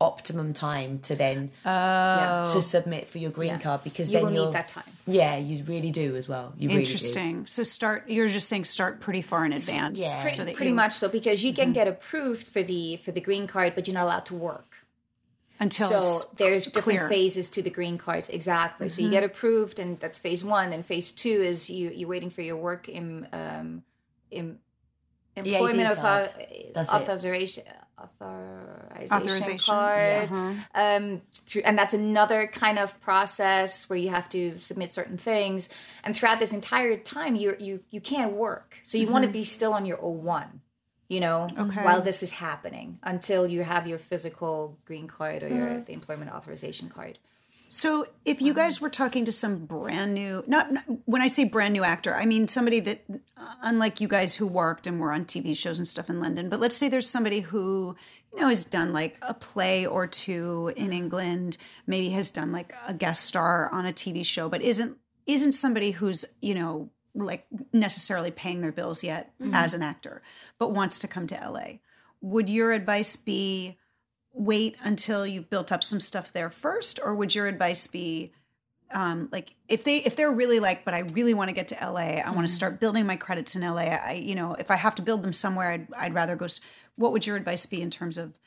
[0.00, 2.46] optimum time to then yeah.
[2.52, 4.12] to submit for your green card because Oh.
[4.18, 4.84] you then you're, need that time.
[5.08, 6.52] yeah, you really do as well.
[6.56, 6.90] You really do.
[6.92, 7.46] Interesting.
[7.46, 8.08] So start.
[8.08, 10.00] You're just saying start pretty far in advance.
[10.00, 10.24] Yeah.
[10.26, 11.60] So that Pretty you, much so because you Mm-hmm.
[11.62, 14.64] can get approved for the for the green card, but you're not allowed to work.
[15.60, 17.00] until so it's there's different clear.
[17.00, 17.08] Mm-hmm.
[17.08, 18.88] phases to the green cards exactly.
[18.88, 20.72] So you get approved, and that's phase one.
[20.72, 23.82] And phase two is you you're waiting for your work in um
[24.30, 24.60] in
[25.34, 26.26] employment card.
[26.26, 26.42] author-
[26.74, 26.94] That's it.
[26.94, 27.64] authorization
[28.02, 30.24] authorization, Authorization, card.
[30.30, 30.52] uh-huh.
[30.74, 35.68] Um, through, and that's another kind of process where you have to submit certain things.
[36.04, 38.76] And throughout this entire time, you you you can't work.
[38.82, 40.46] So you want to be still on your O1
[41.10, 41.70] you know, Mm-hmm.
[41.70, 41.82] Okay.
[41.84, 45.56] while this is happening until you have your physical green card or Mm-hmm.
[45.56, 47.18] your the employment authorization card.
[47.68, 51.44] So, if you guys were talking to some brand new, not, not when I say
[51.44, 53.04] brand new actor, I mean somebody that,
[53.36, 56.48] uh, unlike you guys who worked and were on TV shows and stuff in London,
[56.48, 57.94] but let's say there's somebody who,
[58.32, 62.72] you know, has done like a play or two in England, maybe has done like
[62.86, 67.46] a guest star on a TV show, but isn't isn't somebody who's you know like
[67.72, 70.22] necessarily paying their bills yet as an actor,
[70.58, 71.78] but wants to come to LA.
[72.22, 73.76] Would your advice be?
[74.38, 78.32] Wait until you've built up some stuff there first or would your advice be
[78.92, 81.74] um like if they if they're really like but i really want to get to
[81.90, 84.76] la i want to start building my credits in la i you know if i
[84.76, 86.60] have to build them somewhere i'd, I'd rather go s-
[86.96, 88.38] what would your advice be in terms of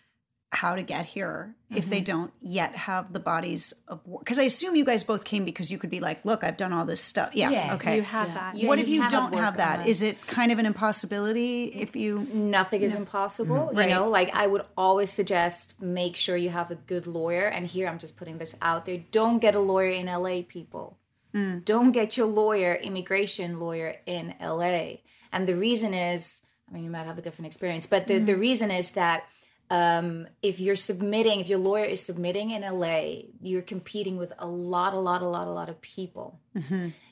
[0.52, 4.44] how to get here if they don't yet have the bodies of work because i
[4.44, 7.00] assume you guys both came because you could be like look i've done all this
[7.00, 8.58] stuff yeah, Yeah, okay you have that.
[8.58, 9.88] You- what and if you have don't have that?
[9.88, 13.90] Is it kind of an impossibility if you Nothing is impossible, Right.
[13.90, 14.10] you know.
[14.10, 17.46] Like I would always suggest make sure you have a good lawyer.
[17.46, 20.98] And here I'm just putting this out there: don't get a lawyer in LA, people.
[21.34, 21.64] Mm.
[21.66, 25.00] Don't get your lawyer, immigration lawyer in LA.
[25.32, 28.34] And the reason is, I mean, you might have a different experience, but the, the
[28.34, 28.40] mm.
[28.40, 29.24] reason is that
[29.72, 34.46] um, if you're submitting, if your lawyer is submitting in LA, you're competing with a
[34.46, 36.42] lot, a lot, a lot, a lot of people.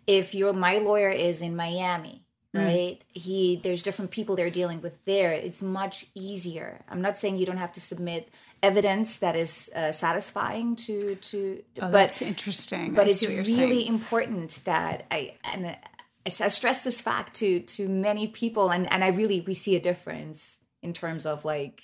[0.06, 3.02] If your my lawyer is in Miami, right?
[3.08, 5.32] He there's different people they're dealing with there.
[5.32, 6.84] It's much easier.
[6.89, 8.30] I'm not saying you don't have to submit
[8.62, 13.28] evidence that is uh, satisfying to to, oh, but that's interesting but I it's see
[13.28, 13.88] what you're really saying.
[13.88, 15.80] important that I and I,
[16.26, 19.80] I stress this fact to to many people, and and I really we see a
[19.80, 21.84] difference in terms of like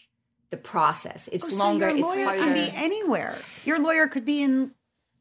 [0.50, 1.28] the process.
[1.30, 1.90] It's Oh, longer.
[1.90, 2.44] So your it's lawyer harder.
[2.44, 3.38] can be anywhere.
[3.64, 4.72] Your lawyer could be in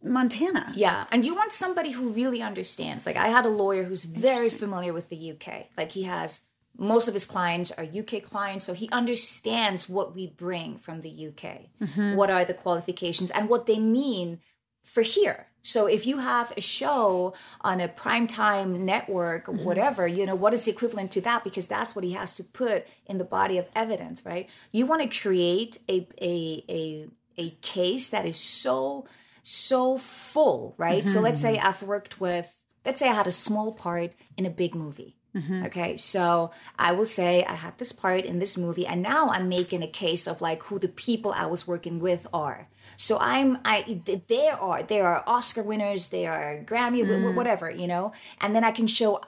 [0.03, 0.73] Montana.
[0.75, 3.07] Yeah, and you want somebody who really understands.
[3.07, 5.67] Like I had a lawyer who's very familiar with the UK.
[5.77, 6.43] Like he has
[6.77, 11.29] most of his clients are UK clients, so he understands what we bring from the
[11.29, 11.67] UK.
[11.81, 12.17] Mm-hmm.
[12.17, 14.41] What are the qualifications and what they mean
[14.83, 15.47] for here.
[15.65, 19.65] So if you have a show on a primetime network, mm-hmm.
[19.65, 21.43] whatever, you know, what is the equivalent to that?
[21.43, 24.47] Because that's what he has to put in the body of evidence, right?
[24.73, 29.07] You want to create a a a a case that is so
[29.43, 31.09] so full, right?
[31.09, 31.67] So let's say mm-hmm.
[31.67, 35.17] I've worked with, let's say I had a small part in a big movie.
[35.35, 35.65] Mm-hmm.
[35.65, 39.49] Okay, so I will say I had this part in this movie, and now I'm
[39.49, 42.69] making a case of like who the people I was working with are.
[42.97, 47.87] So I'm, I, they are, they are Oscar winners, they are Grammy, wh- whatever, you
[47.87, 49.21] know, and then I can show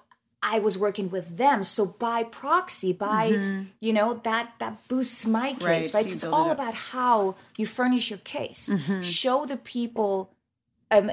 [0.42, 1.64] I was working with them.
[1.64, 3.25] So by proxy, by
[3.81, 6.05] you know that that boosts my case, Right, right?
[6.05, 8.71] so it's all it about how you furnish your case.
[9.01, 10.31] Show the people,
[10.90, 11.11] um,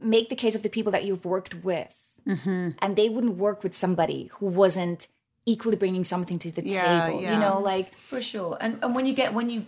[0.00, 1.96] make the case of the people that you've worked with,
[2.26, 5.08] and they wouldn't work with somebody who wasn't
[5.46, 7.20] equally bringing something to the Yeah, table.
[7.22, 7.34] yeah.
[7.34, 8.56] You know, like For sure.
[8.60, 9.66] And and when you get when you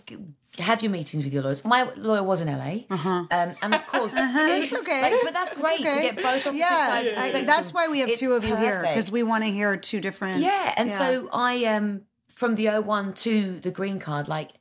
[0.59, 3.27] have your meetings with your lawyers, my lawyer was in LA, um,
[3.61, 5.01] and of course, It's okay.
[5.01, 5.95] like, but that's great okay.
[5.95, 7.09] to get both opposite yeah, sides.
[7.09, 9.43] Of the I- that's why we have It's two of you here because we want
[9.43, 10.39] to hear two different.
[10.41, 10.97] Yeah, and Yeah.
[10.97, 14.51] so I um from the O1 to the green card, like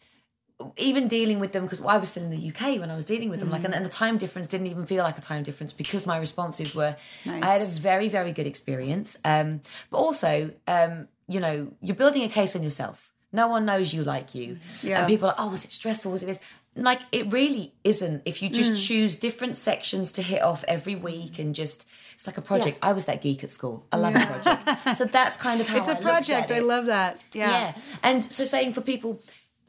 [0.76, 3.28] even dealing with them because I was still in the UK when I was dealing
[3.30, 5.72] with them, like and, and the time difference didn't even feel like a time difference
[5.72, 6.96] because my responses were.
[7.26, 12.22] I had a very very good experience, um, but also um, you know you're building
[12.22, 13.12] a case on yourself.
[13.32, 15.00] No one knows you like you, Yeah.
[15.00, 16.12] and people are oh was it stressful?
[16.12, 16.40] Was it this?
[16.76, 18.22] Like it really isn't.
[18.24, 18.86] If you just Mm.
[18.88, 21.86] choose different sections to hit off every week and just.
[22.16, 22.78] It's like a project.
[22.80, 23.86] I was that geek at school.
[23.90, 24.96] I love a project.
[24.96, 26.52] So that's kind of how It's I a at project.
[26.52, 26.62] I it.
[26.62, 27.18] love that.
[27.32, 27.50] Yeah.
[27.50, 27.76] Yeah.
[28.04, 29.20] And so saying for people,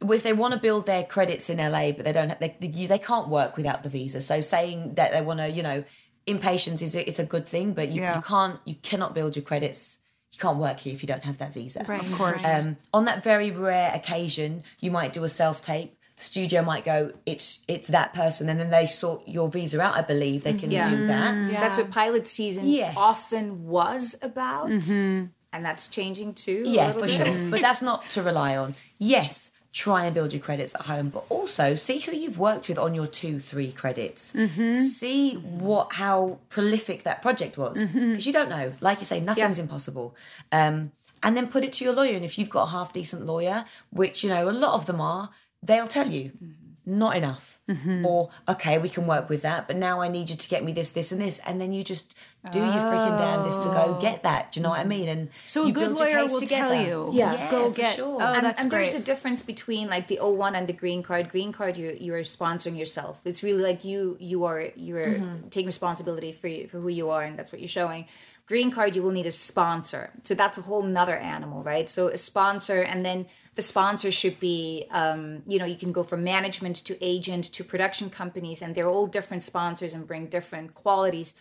[0.02, 2.86] if they want to build their credits in LA, but they don't, have, they, they
[2.86, 4.22] they can't work without the visa.
[4.22, 5.84] So saying that they want to, you know,
[6.28, 8.16] impatience is a, it's a good thing, but you, Yeah.
[8.18, 10.00] you can't, you cannot build your credits.
[10.32, 11.86] You can't work here if you don't have that visa.
[11.88, 12.02] Right.
[12.02, 12.46] Of course.
[12.46, 15.98] Um, on that very rare occasion, you might do a self tape.
[16.18, 19.96] Studio might go, it's it's that person, and then they sort your visa out.
[19.96, 20.90] I believe they can Yeah.
[20.90, 21.34] do that.
[21.34, 21.52] Mm-hmm.
[21.54, 22.94] that's what pilot season Yes.
[22.98, 24.68] often was about.
[24.70, 25.26] Mm-hmm.
[25.52, 26.64] And that's changing too.
[26.66, 27.10] Yeah, for bit.
[27.12, 27.50] sure.
[27.52, 28.76] but that's not to rely on.
[28.98, 32.80] Yes, try and build your credits at home, but also see who you've worked with
[32.80, 34.32] on your two, three credits.
[34.32, 34.72] Mm-hmm.
[34.72, 38.12] See what how prolific that project was mm-hmm.
[38.12, 38.72] because you don't know.
[38.80, 40.16] Like you say, nothing's impossible.
[40.54, 42.16] Um, and then put it to your lawyer.
[42.16, 45.02] And if you've got a half decent lawyer, which you know a lot of them
[45.02, 46.98] are, they'll tell you mm-hmm.
[46.98, 47.60] not enough.
[48.06, 50.72] Or okay, we can work with that, but now I need you to get me
[50.72, 52.16] this, this, and this, and then you just
[52.52, 54.52] do your freaking damnedest to go get that.
[54.52, 55.08] Do you know what I mean?
[55.10, 56.76] And So a you good build your lawyer case will together.
[56.76, 57.10] tell you.
[57.14, 57.52] Yeah.
[57.52, 57.96] Go get.
[57.96, 58.22] sure.
[58.22, 58.84] Oh, and, that's and great.
[58.92, 61.30] there's a difference between like the O1 and the green card.
[61.30, 63.22] Green card, you you are sponsoring yourself.
[63.26, 65.50] It's really like you you are you are Mm-hmm.
[65.50, 68.06] taking responsibility for you, for who you are, and that's what you're showing.
[68.48, 70.12] Green card, you will need a sponsor.
[70.22, 71.90] So that's a whole nother animal, right?
[71.90, 76.04] So a sponsor, and then the sponsor should be, um, you know, you can go
[76.04, 80.76] from management to agent to production companies, and they're all different sponsors and bring different
[80.76, 81.34] qualities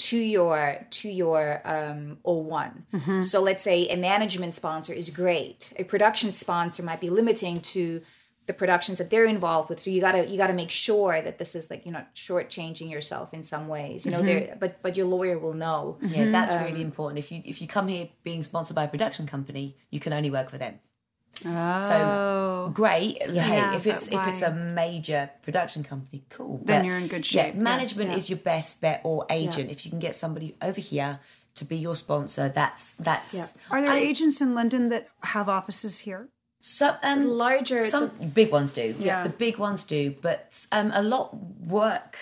[0.00, 2.82] to your to your um, O1.
[2.94, 3.20] Mm-hmm.
[3.22, 5.74] So let's say a management sponsor is great.
[5.76, 8.00] A production sponsor might be limiting to
[8.46, 9.78] the productions that they're involved with.
[9.78, 13.34] So you gotta you gotta make sure that this is like you're not shortchanging yourself
[13.34, 14.06] in some ways.
[14.06, 14.58] You know, there mm-hmm.
[14.58, 15.98] but but your lawyer will know.
[16.00, 17.18] Yeah, that's um, really important.
[17.18, 20.30] If you if you come here being sponsored by a production company, you can only
[20.30, 20.80] work for them.
[21.42, 23.22] So great.
[23.22, 26.60] Hey, if it's if it's a major production company, cool.
[26.64, 27.54] Then But, you're in good shape.
[27.54, 28.16] Yeah, management yeah.
[28.16, 29.70] is your best bet or agent.
[29.70, 31.20] If you can get somebody over here
[31.54, 36.00] to be your sponsor, that's that's Are there I- agents in London that have offices
[36.00, 36.28] here?
[36.62, 38.94] some um, Larger some big ones do.
[38.98, 39.22] Yeah.
[39.22, 42.18] the big ones do, but um, a lot work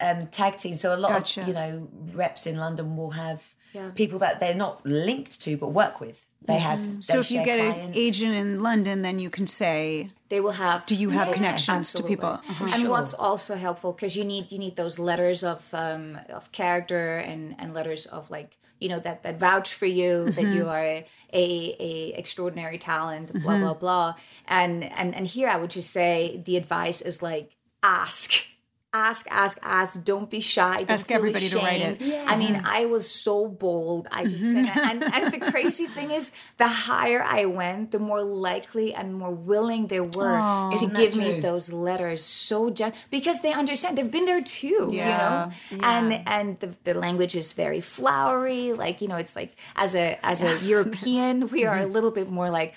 [0.00, 0.76] um, tag team.
[0.76, 1.42] So a lot Gotcha.
[1.42, 3.90] of you know reps in London will have Yeah.
[3.94, 6.28] people that they're not linked to but work with.
[6.46, 7.00] They have Mm-hmm.
[7.00, 10.52] So they if you get an agent in London, then you can say, they will
[10.52, 12.16] have "Do you have Yeah, connections absolutely.
[12.16, 12.64] to people?" Uh-huh.
[12.64, 12.90] and sure.
[12.90, 17.54] what's also helpful because you need you need those letters of um, of character and
[17.58, 21.06] and letters of like you know that that vouch for you that you are a,
[21.32, 24.14] a extraordinary talent blah blah blah
[24.48, 28.44] and and and here I would just say the advice is like ask
[28.92, 30.04] ask ask ask.
[30.04, 30.78] Don't be shy.
[30.78, 32.02] Don't Ask feel everybody to write ashamed.
[32.02, 32.28] it.
[32.28, 34.08] I mean I was so bold.
[34.10, 34.64] I just mm-hmm.
[34.66, 39.14] said and and the crazy thing is the higher I went the more likely and
[39.14, 41.40] more willing they were to give me true?
[41.40, 42.22] those letters.
[42.22, 43.96] So gen- because they understand.
[43.96, 45.86] They've been there too Yeah, you know?
[45.86, 48.72] And and the, the language is very flowery.
[48.72, 52.30] Like you know it's like as a as a european we are a little bit
[52.30, 52.74] more like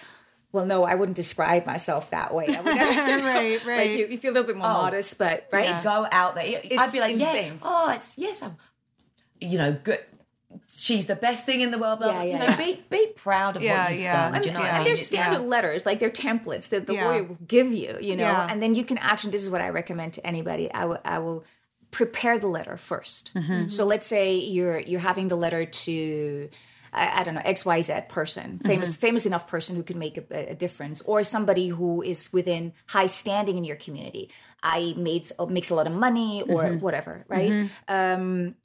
[0.55, 3.89] well no i wouldn't describe myself that way I would never, Right, like right.
[3.97, 5.83] you, you feel a little bit more modest but right right?
[5.83, 6.61] Go out there.
[6.81, 7.53] I'd be like, insane.
[7.53, 8.55] yeah, oh, it's yes, I'm,
[9.41, 9.99] you know, good.
[10.77, 11.99] She's the best thing in the world.
[11.99, 12.23] Blah, Yeah, blah.
[12.23, 12.55] yeah, you know, yeah.
[12.57, 14.29] be be proud of Yeah, what you've yeah.
[14.31, 14.41] done.
[14.41, 14.83] Do you know And- what I and mean?
[14.85, 17.07] they're It's- standard letters like they're templates that the Yeah.
[17.07, 18.47] lawyer will give you you know Yeah.
[18.49, 21.17] and then you can actually this is what i recommend to anybody i will i
[21.19, 21.43] will
[21.91, 23.67] prepare the letter 1st Mm-hmm.
[23.67, 26.49] so let's say you're you're having the letter to
[26.95, 28.99] I, I don't know xyz person famous Mm-hmm.
[29.05, 33.07] famous enough person who can make a, a difference or somebody who is within high
[33.07, 34.31] standing in your community
[34.63, 36.79] i made makes a lot of money or Mm-hmm.
[36.79, 38.55] whatever right um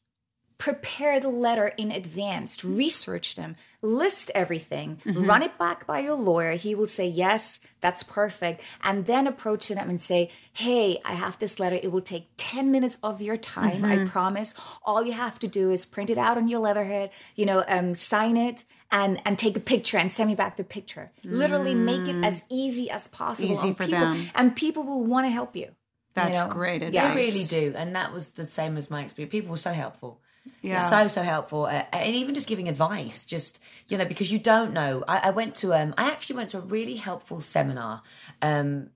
[0.61, 5.25] prepare the letter in advance, research them, list everything, mm-hmm.
[5.25, 6.53] run it back by your lawyer.
[6.53, 8.61] He will say, Yes, that's perfect.
[8.85, 11.81] And then approach them and say, Hey, I have this letter.
[11.83, 13.85] It will take 10 minutes of your time.
[13.85, 14.09] I mm-hmm.
[14.09, 14.55] promise.
[14.85, 17.97] All you have to do is print it out on your letterhead, you know, um,
[17.97, 18.65] sign it.
[18.93, 21.13] And, and take a picture and send me back the picture.
[21.23, 22.47] Literally make it as mm.
[22.51, 23.49] easy as possible.
[23.49, 24.31] Easy on for people, them.
[24.35, 25.69] And people will want to help you.
[26.15, 26.49] That's know?
[26.49, 26.89] great Yeah.
[26.89, 27.15] advice.
[27.15, 29.31] They really do, and that was the same as my experience.
[29.31, 30.21] People were so helpful.
[30.63, 30.79] Yeah.
[30.79, 34.73] so so helpful, uh, and even just giving advice, just you know, because you don't
[34.73, 35.05] know.
[35.09, 38.03] I, I went to um, I actually went to a really helpful seminar.
[38.43, 38.91] Um,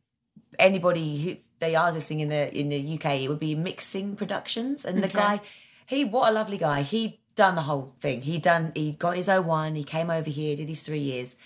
[0.59, 4.85] anybody who they are listening in the in the UK, it would be mixing productions,
[4.85, 5.41] and the guy,
[5.87, 6.83] he what a lovely guy.
[6.83, 8.23] He done the whole thing.
[8.23, 11.37] He done he got his O1, he came over here, did his three years.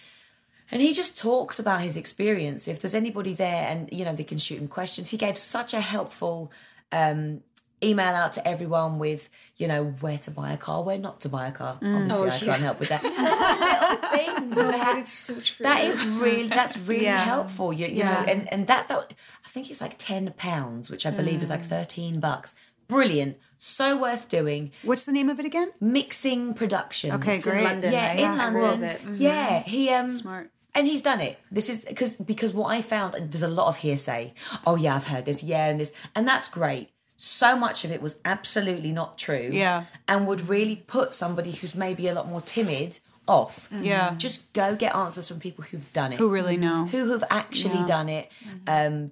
[0.71, 2.69] And he just talks about his experience.
[2.69, 5.73] If there's anybody there and you know they can shoot him questions, he gave such
[5.73, 6.53] a helpful
[6.93, 7.43] um,
[7.83, 11.29] email out to everyone with you know where to buy a car, where not to
[11.29, 11.79] buy a car.
[11.83, 13.03] Obviously, Oh, I can't help with that.
[14.19, 14.55] Just little things.
[14.57, 15.65] that, it's so true.
[15.65, 17.19] that is really that's really Yeah.
[17.25, 17.73] helpful.
[17.73, 18.13] You, you Yeah.
[18.13, 19.13] know, and and that, that
[19.45, 22.55] I think it's like ten pounds, which I believe is like thirteen bucks.
[22.89, 24.71] Brilliant, so worth doing.
[24.83, 25.73] What's the name of it again?
[25.79, 27.13] Mixing Productions.
[27.15, 27.65] Okay, It's in great.
[27.65, 28.19] London, Yeah, right?
[28.19, 28.63] in I London.
[28.63, 29.03] love it.
[29.05, 29.21] Mhm.
[29.21, 30.51] Yeah, he um Smart.
[30.75, 31.39] and he's done it.
[31.53, 34.33] This is because because what I found and there's a lot of hearsay.
[34.67, 35.43] Oh yeah, I've heard this.
[35.43, 36.89] Yeah, and this and that's great.
[37.21, 39.51] So much of it was absolutely not true.
[39.53, 39.85] Yeah.
[40.07, 43.69] and would really put somebody who's maybe a lot more timid off.
[43.71, 43.85] Mm-hmm.
[43.85, 44.15] Yeah.
[44.17, 46.85] just go get answers from people who've done it, Who really mm-hmm.
[46.85, 46.87] know?
[46.87, 48.31] who have actually done it.
[48.69, 48.95] Mm-hmm.
[48.95, 49.11] Um,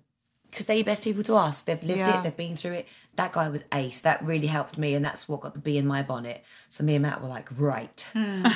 [0.49, 1.67] because they're your best people to ask.
[1.67, 2.21] They've lived Yeah.
[2.21, 2.23] it.
[2.23, 2.89] They've been through it.
[3.17, 4.01] That guy was ace.
[4.01, 6.45] That really helped me, and that's what got the bee in my bonnet.
[6.69, 8.11] So me and Matt were like, right,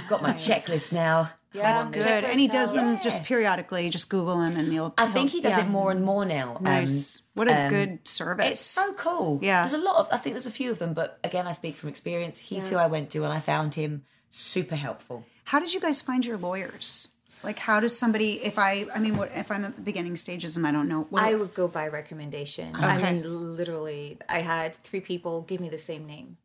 [0.09, 1.31] got my checklist now.
[1.53, 2.25] Yeah, That's Good.
[2.25, 3.91] And he does them just periodically.
[3.91, 4.95] Just Google him and you'll.
[4.97, 5.65] I think he does yeah.
[5.65, 6.57] it more and more now.
[6.57, 7.23] Um, Nice.
[7.35, 8.53] what a um, good service.
[8.53, 9.41] It's so cool.
[9.43, 9.63] Yeah.
[9.63, 11.75] There's a lot of, I think there's a few of them, but again, I speak
[11.75, 12.39] from experience.
[12.39, 15.25] He's who I went to, and I found him super helpful.
[15.45, 17.09] How did you guys find your lawyers?
[17.43, 18.33] Like, how does somebody?
[18.45, 21.07] If I, I mean, what if I'm at the beginning stages and I don't know?
[21.11, 22.75] What, I would go by recommendation.
[22.77, 26.37] I mean, literally, I had three people give me the same name.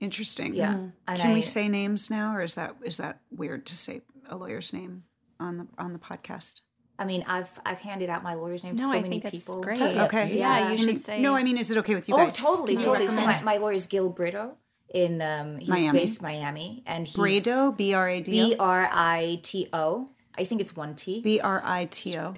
[0.00, 0.54] interesting.
[0.54, 0.72] Yeah.
[1.06, 4.02] And Can I, we say names now, or is that is that weird to say
[4.28, 5.04] a lawyer's name
[5.38, 6.62] on the on the podcast?
[6.98, 9.44] I mean, I've I've handed out my lawyer's name to so I many think it's
[9.44, 9.60] people.
[9.62, 9.76] great.
[9.78, 10.32] Totally up to Okay.
[10.32, 10.38] you.
[10.40, 11.20] Yeah, you should say.
[11.20, 12.36] No, I mean, is it okay with you Oh, guys?
[12.36, 13.08] totally, Can totally.
[13.08, 14.56] So my, my lawyer is Gil Brito
[14.92, 16.00] in um, he's Miami?
[16.00, 20.08] based Miami, and he's Brado, B R A D B O, R I T O.
[20.36, 21.20] I think it's one T.
[21.20, 22.34] B R I T O.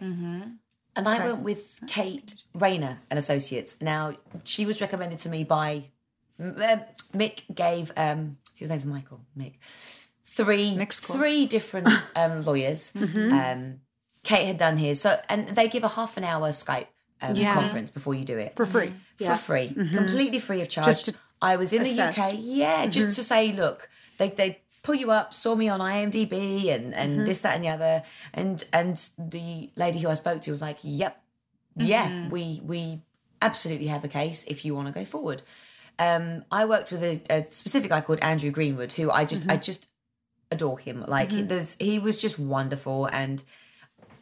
[0.97, 3.77] And I went with Kate Rayner and Associates.
[3.81, 5.85] Now, she was recommended to me by
[6.41, 6.79] uh,
[7.13, 7.41] Mick.
[7.53, 9.21] Gave um, his name's Michael.
[9.37, 9.55] Mick.
[10.25, 12.93] Three, three different um, lawyers.
[12.97, 13.81] Um,
[14.25, 16.87] Kate had done his, so and they give a half an hour Skype
[17.23, 17.55] um, Yeah.
[17.55, 18.93] conference before you do it for free.
[19.19, 20.87] for free, completely free of charge.
[20.87, 22.31] Just to I was in assess.
[22.31, 25.81] the UK, yeah, just to say, look, they they pull you up, saw me on
[25.81, 27.25] IMDb, and and mm-hmm.
[27.25, 30.79] this, that, and the other, and and the lady who I spoke to was like,
[30.83, 31.21] yep,
[31.75, 32.31] yeah, mm-hmm.
[32.31, 33.03] we we
[33.43, 35.43] absolutely have a case if you want to go forward.
[35.99, 39.55] Um, I worked with a, a specific guy called Andrew Greenwood, who I just I
[39.55, 39.63] mm-hmm.
[39.63, 39.89] just
[40.53, 41.05] adore him.
[41.09, 43.43] Like there's he was just wonderful and.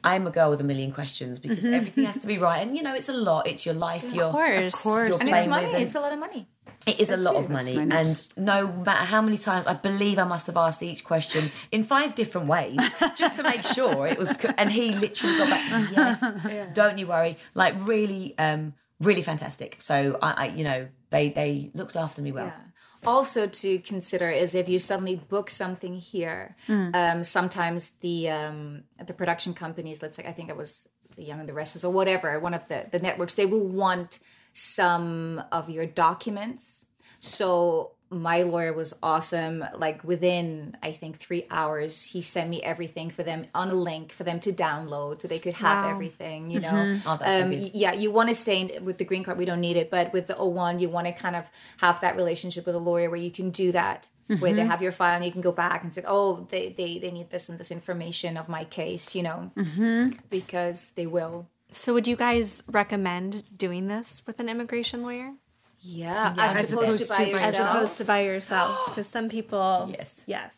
[0.05, 2.83] I'm a girl with a million questions because everything has to be right, and you
[2.83, 3.47] know it's a lot.
[3.47, 4.13] It's your life.
[4.13, 4.75] Your Of course.
[4.75, 5.21] Of course.
[5.21, 5.73] And it's money.
[5.73, 6.49] and- It's a lot of money.
[6.87, 10.25] It is a lot of money, and no matter how many times I believe I
[10.25, 12.77] must have asked each question in five different ways
[13.17, 14.37] just to make sure it was.
[14.37, 17.37] co- And he literally got back, yes, don't you worry.
[17.55, 19.77] Like really, um, really fantastic.
[19.81, 22.47] So I, I, you know, they they looked after me well.
[22.47, 22.61] Yeah.
[23.05, 29.13] Also to consider is if you suddenly book something here, um, sometimes the um, the
[29.15, 32.39] production companies, let's say I think it was the Young and the Restless or whatever,
[32.41, 34.19] one of the the networks, they will want
[34.53, 36.87] some of your documents.
[37.19, 39.65] So my lawyer was awesome.
[39.75, 44.13] Like within I think three hours, he sent me everything for them on a link
[44.13, 45.91] for them to download, so they could have Wow.
[45.91, 46.51] everything.
[46.51, 47.09] You know, mm-hmm.
[47.09, 47.63] Oh, that's so um, good.
[47.63, 49.39] y- yeah, you want to stay in, with the green card.
[49.39, 52.17] We don't need it, but with the O1, you want to kind of have that
[52.17, 54.71] relationship with a lawyer where you can do that, where they mm-hmm.
[54.71, 57.31] have your file and you can go back and say, oh, they they, they need
[57.31, 60.09] this and this information of my case, you know, mm-hmm.
[60.29, 61.49] because they will.
[61.73, 65.33] So, would you guys recommend doing this with an immigration lawyer?
[65.81, 67.75] Yeah, As as opposed opposed to by to as yourself.
[67.77, 68.87] opposed to by yourself?
[68.87, 70.23] Because some people, Yes.
[70.27, 70.55] yes,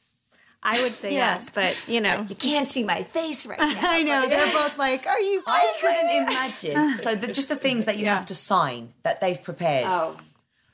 [0.63, 1.35] I would say Yeah.
[1.35, 3.91] yes, but you know, You can't see my face right now.
[3.91, 6.97] I know they're both like, "Are you?" I couldn't imagine.
[7.05, 8.17] So the, just the things that you Yeah.
[8.17, 9.89] have to sign that they've prepared.
[9.91, 10.17] Oh,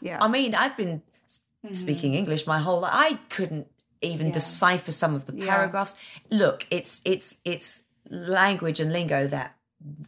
[0.01, 0.19] Yeah.
[0.21, 1.75] I mean, I've been s- mm-hmm.
[1.75, 2.93] speaking English my whole life.
[2.95, 3.67] I couldn't
[4.01, 5.95] even decipher some of the paragraphs.
[6.31, 9.55] Look, it's it's it's language and lingo that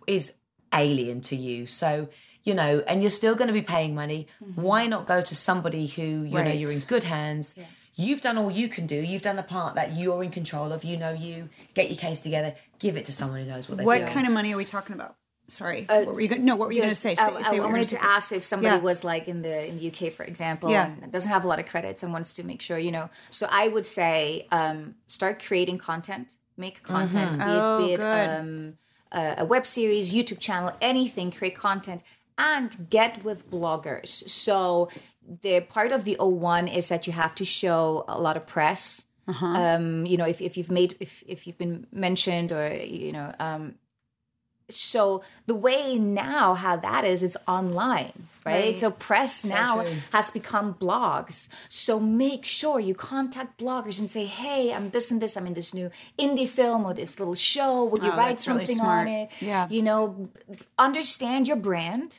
[0.06, 0.34] is
[0.74, 1.66] alien to you.
[1.66, 2.08] So
[2.44, 4.26] you know, and you're still going to be paying money.
[4.56, 7.56] Why not go to somebody who you know you're in good hands?
[7.94, 8.96] You've done all you can do.
[8.96, 10.82] You've done the part that you're in control of.
[10.82, 12.54] You know, you get your case together.
[12.78, 14.08] Give it to someone who knows what they're what doing.
[14.12, 15.14] kind of money are we talking about?
[15.46, 15.84] Sorry.
[15.84, 16.44] what were you going?
[16.44, 17.14] No, what were you going to say?
[17.14, 17.98] Say, I, say I- I wanted gonna say.
[18.00, 18.80] ask if somebody Yeah.
[18.82, 20.90] was like in the in the UK, for example, Yeah.
[21.02, 23.10] and doesn't have a lot of credits and wants to make sure you know.
[23.30, 27.96] So I would say um, start creating content, make content, be Oh, it, be it
[27.98, 28.28] good.
[28.30, 28.78] um,
[29.12, 31.30] a, a web series, YouTube channel, anything.
[31.30, 32.02] Create content
[32.38, 34.08] and get with bloggers.
[34.28, 34.88] So
[35.42, 39.06] the part of the O1 is that you have to show a lot of press.
[39.56, 43.32] Um, you know, if, if you've made if if you've been mentioned or you know,
[43.38, 43.76] um,
[44.76, 48.12] so the way now how that is it's online
[48.44, 48.78] right, Right.
[48.78, 49.92] so press now true.
[50.12, 51.48] has become blogs.
[51.68, 55.54] So make sure you contact bloggers and say hey i'm this and this i'm in
[55.54, 57.84] this new indie film or this little show.
[57.84, 59.28] Will you Oh, write that's really something on it?
[59.40, 59.68] Yeah.
[59.70, 60.28] you know
[60.78, 62.18] understand your brand.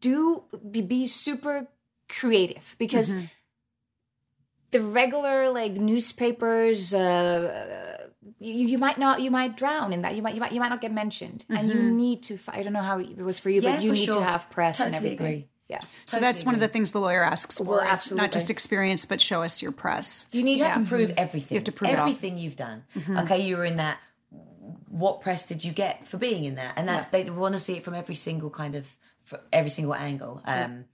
[0.00, 1.66] Do be, be super
[2.08, 3.14] creative because
[4.70, 7.97] the regular like newspapers uh,
[8.40, 10.68] you, you might not you might drown in that you might you might you might
[10.68, 11.96] not get mentioned and you mm-hmm.
[11.96, 14.14] need to i don't know how it was for you Yeah, but you need sure.
[14.14, 15.48] to have press and everything agree.
[15.68, 17.64] yeah So that's one of the things the lawyer asks for.
[17.64, 20.26] Well, is not just experience, but show us your press.
[20.32, 21.18] You need to prove mm-hmm.
[21.18, 21.54] everything.
[21.54, 22.84] You have to prove everything you've done.
[22.96, 23.18] Mm-hmm.
[23.18, 23.98] Okay, you were in that.
[24.88, 26.74] What press did you get for being in that?
[26.76, 28.96] And that's they want to see it from every single kind of,
[29.52, 30.40] every single angle.
[30.44, 30.86] Um,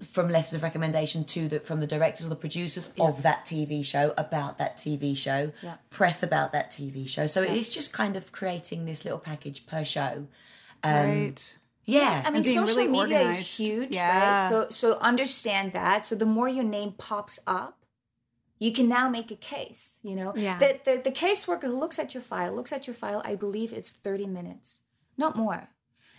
[0.00, 3.84] From letters of recommendation to the from the directors or the producers of that TV
[3.84, 5.74] show about that TV show, Yeah.
[5.90, 7.26] press about that TV show.
[7.26, 10.28] So it's just kind of creating this little package per show.
[10.84, 11.58] Um, right.
[11.84, 13.40] Yeah, I mean, social really media organized.
[13.40, 14.42] is huge, Yeah.
[14.44, 14.50] right?
[14.50, 16.06] So, so understand that.
[16.06, 17.84] So, the more your name pops up,
[18.60, 19.98] you can now make a case.
[20.02, 20.58] You know, Yeah.
[20.58, 23.20] The the, the caseworker who looks at your file looks at your file.
[23.24, 24.82] I believe it's thirty minutes,
[25.16, 25.70] not more.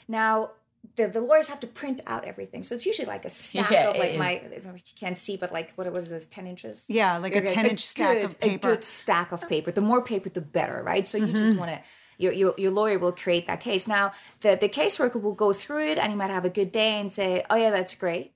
[0.07, 0.51] Now,
[0.95, 3.89] the, the lawyers have to print out everything, so it's usually like a stack Yeah,
[3.89, 6.85] of like my you can't see, but like what it was this ten inches?
[6.89, 8.69] Yeah, like a Okay, 10-inch stack good- of paper.
[8.71, 9.71] A good stack of paper.
[9.71, 11.07] The more paper, the better, right?
[11.07, 11.59] So you just Mm-hmm.
[11.59, 11.81] want to.
[12.17, 13.87] Your, your, your lawyer will create that case.
[13.87, 14.11] Now,
[14.41, 17.13] the, the caseworker will go through it and he might have a good day and
[17.13, 18.33] say, Oh, yeah, that's great.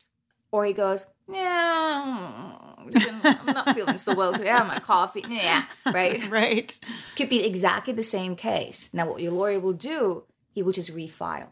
[0.53, 2.53] Or he goes, Yeah,
[2.85, 4.49] I'm not feeling so well today.
[4.51, 5.23] I have my coffee.
[5.27, 6.23] Yeah, right?
[6.29, 6.79] Right.
[7.17, 8.93] Could be exactly the same case.
[8.93, 10.23] Now, what your lawyer will do,
[10.53, 11.47] he will just refile.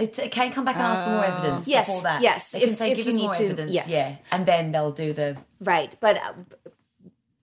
[0.00, 2.22] They t- can come back and ask for more evidence Yes, before that.
[2.22, 3.72] yes, they can if- say if give you us need more to, evidence.
[3.72, 3.88] yes.
[3.88, 5.94] Yeah, and then they'll do the Right.
[6.00, 6.32] But uh,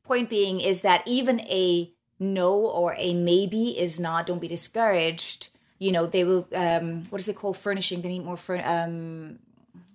[0.03, 5.49] point being is that even a no or a maybe is not, don't be discouraged.
[5.79, 7.57] You know, they will, um, what is it called?
[7.57, 8.01] Furnishing.
[8.01, 9.39] They need more, fur- um,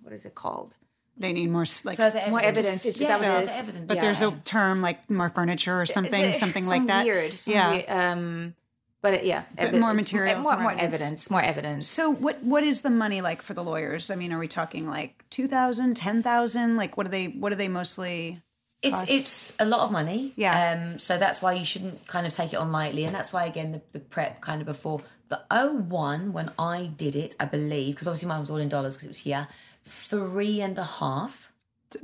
[0.03, 0.75] what is it called?
[1.17, 2.87] They need more s- like further More evidence.
[2.87, 3.57] Is Yeah, that what it further is?
[3.59, 3.85] evidence.
[3.89, 4.03] But yeah.
[4.03, 7.05] there's a term like more furniture or something, It's, something some like that.
[7.05, 7.33] Weird.
[7.33, 7.71] some yeah.
[7.71, 8.55] weird, um,
[9.03, 11.01] but uh, yeah, But evi- more it's- materials, more, more more evidence.
[11.01, 11.87] evidence, more evidence.
[11.89, 14.11] So what what is the money like for the lawyers?
[14.11, 16.77] I mean, are we talking like 2000, 10,000?
[16.77, 18.41] Like what are they what are they mostly
[18.83, 19.11] It's cost?
[19.11, 20.33] it's a lot of money.
[20.37, 20.55] Yeah.
[20.73, 20.99] Um.
[20.99, 23.73] So that's why you shouldn't kind of take it on lightly, and that's why again
[23.73, 28.07] the, the prep kind of before the O1 when I did it, I believe because
[28.07, 29.49] obviously mine was all in dollars because it was here,
[29.85, 31.53] three and a half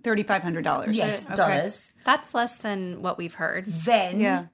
[0.03, 0.87] $3500?
[0.95, 1.37] yes Okay.
[1.37, 1.93] dollars.
[2.05, 3.65] That's less than what we've heard.
[3.67, 4.47] Then Yeah.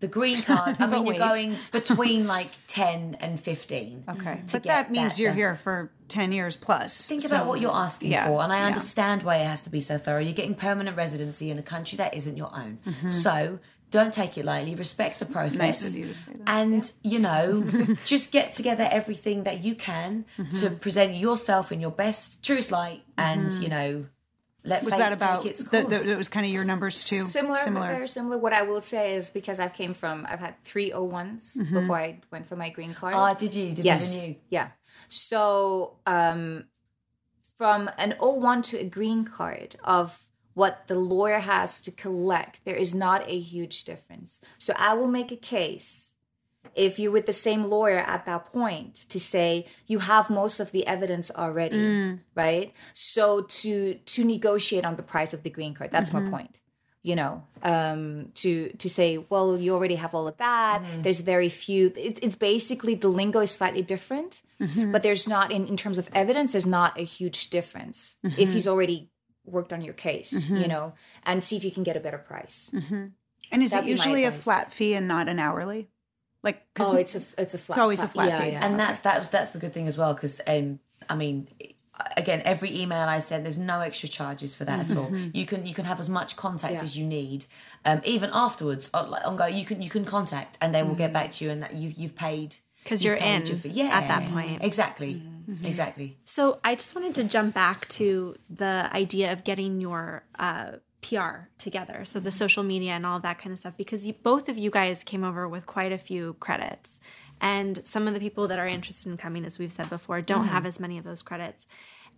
[0.00, 0.76] The green card.
[0.80, 4.04] I mean, you're going between like ten and fifteen.
[4.08, 4.42] Okay.
[4.46, 5.36] to But that means that you're done.
[5.36, 7.06] here for 10 years plus.
[7.08, 8.66] Think So- about what you're asking yeah, for, and I yeah.
[8.66, 10.20] understand why it has to be so thorough.
[10.20, 13.08] You're getting permanent residency in a country that isn't your own, Mm-hmm.
[13.08, 13.58] so
[13.90, 14.74] don't take it lightly.
[14.74, 15.58] Respect the process.
[15.58, 16.48] nice of you to say that.
[16.48, 17.62] And you know,
[18.04, 20.58] just get together everything that you can Mm-hmm.
[20.60, 24.06] to present yourself in your best, truest light, and you know,
[24.68, 24.84] let Mm-hmm.
[24.86, 27.16] Was that about take its the, the, it was kind of your numbers too?
[27.16, 28.38] similar, similar very similar.
[28.38, 32.20] What I will say is because I've came from, I've had three O1s before I
[32.30, 33.14] went for my green card.
[33.16, 33.72] oh did you?
[33.72, 34.36] Did yes never knew.
[34.50, 34.68] yeah
[35.08, 36.64] so um
[37.56, 40.22] from an o1 to a green card of
[40.54, 45.08] what the lawyer has to collect there is not a huge difference so i will
[45.08, 46.14] make a case
[46.74, 50.72] if you're with the same lawyer at that point to say you have most of
[50.72, 52.20] the evidence already mm.
[52.34, 52.72] right?
[52.92, 56.30] So to to negotiate on the price of the green card that's my mm-hmm.
[56.30, 56.60] point
[57.02, 60.82] you know um to to say well you already have all of that.
[60.82, 61.02] Mm-hmm.
[61.02, 64.92] There's very few it, it's basically the lingo is slightly different mm-hmm.
[64.92, 68.68] but there's not in, in terms of evidence there's not a huge difference if he's
[68.68, 69.10] already
[69.44, 70.92] worked on your case you know
[71.24, 72.72] and see if you can get a better price.
[73.50, 75.88] And is That'd it usually a flat fee and not an hourly?
[76.42, 78.50] Like, cause oh it's a it's a flat It's always a flat fee.
[78.52, 78.64] yeah.
[78.64, 80.78] and that's that's that's the good thing as well because um
[81.10, 81.48] i mean
[82.16, 85.66] again every email i send there's no extra charges for that at all you can
[85.66, 86.82] you can have as much contact Yeah.
[86.82, 87.46] as you need
[87.84, 91.12] um even afterwards on, like, ongoing you can you can contact and they will get
[91.12, 93.68] back to you and that you've you've paid 'Cause you've you're paid in your fee.
[93.70, 94.62] yeah at that point.
[94.62, 95.20] exactly
[95.64, 100.72] exactly So I just wanted to jump back to the idea of getting your uh,
[101.02, 102.36] PR together, so the mm-hmm.
[102.36, 105.04] social media and all of that kind of stuff, because you, both of you guys
[105.04, 107.00] came over with quite a few credits,
[107.40, 110.42] and some of the people that are interested in coming, as we've said before, don't
[110.42, 110.48] mm-hmm.
[110.48, 111.66] have as many of those credits,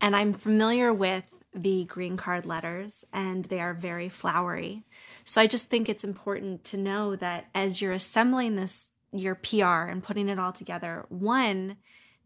[0.00, 4.84] and I'm familiar with the green card letters and they are very flowery.
[5.24, 9.88] So I just think it's important to know that as you're assembling this your PR
[9.88, 11.76] and putting it all together, one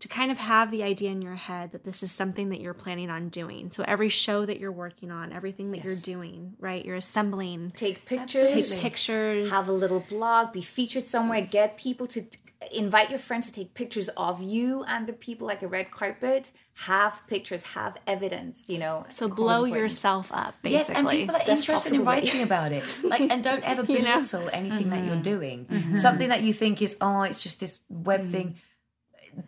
[0.01, 2.74] to kind of have the idea in your head that this is something that you're
[2.74, 3.70] planning on doing.
[3.70, 6.84] So every show that you're working on, everything that you're doing, right?
[6.84, 7.72] You're assembling.
[7.74, 8.53] Take pictures.
[8.53, 9.51] Take pictures.
[9.51, 10.53] Have a little blog.
[10.53, 11.40] Be featured somewhere.
[11.40, 12.24] Get people to
[12.72, 16.51] invite your friends to take pictures of you and the people like a red carpet
[16.76, 21.38] have pictures have evidence you know so blow yourself up basically Yes, and people are
[21.47, 22.84] Best interested in writing about it.
[23.05, 25.22] Like, and don't ever belittle anything that you're mm-hmm.
[25.22, 25.66] doing.
[25.66, 25.97] Mm-hmm.
[25.99, 28.30] Something that you think is, oh, it's just this web mm-hmm.
[28.30, 28.57] thing.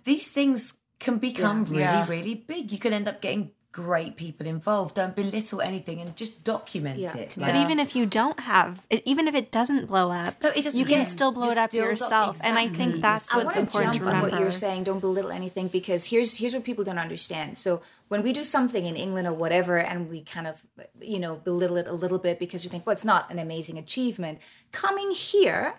[0.04, 2.06] These things can become really, Yeah.
[2.08, 2.72] really big.
[2.72, 4.94] You can end up getting great people involved.
[4.94, 7.14] Don't belittle anything and just document Yeah.
[7.14, 7.34] it.
[7.36, 10.80] But even if you don't have, even if it doesn't blow up, No, it doesn't-
[10.80, 11.04] you can yeah.
[11.04, 12.40] still blow You're it up still doc- yourself.
[12.42, 14.30] And I think that's You're I what's important jump to remember.
[14.30, 14.84] what you're saying.
[14.84, 17.58] Don't belittle anything because here's here's what people don't understand.
[17.58, 20.64] So when we do something in England or whatever, and we kind of
[21.02, 23.76] you know belittle it a little bit because we think, well, it's not an amazing
[23.76, 24.38] achievement.
[24.72, 25.74] Coming here,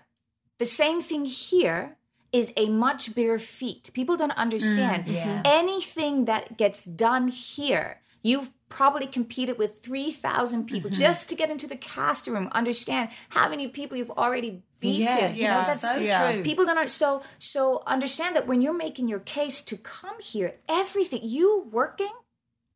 [0.58, 1.96] the same thing here
[2.32, 3.90] is a much bigger feat.
[3.94, 5.42] People don't understand yeah.
[5.44, 8.00] anything that gets done here.
[8.22, 12.48] You've probably competed with 3,000 people just to get into the casting room.
[12.52, 15.02] Understand how many people you've already beaten.
[15.02, 16.32] Yeah, you know, yeah, that's so yeah.
[16.32, 16.42] true.
[16.42, 21.20] people don't so so understand that when you're making your case to come here everything
[21.22, 22.12] you working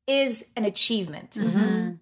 [0.07, 1.93] is an achievement Mm-hmm.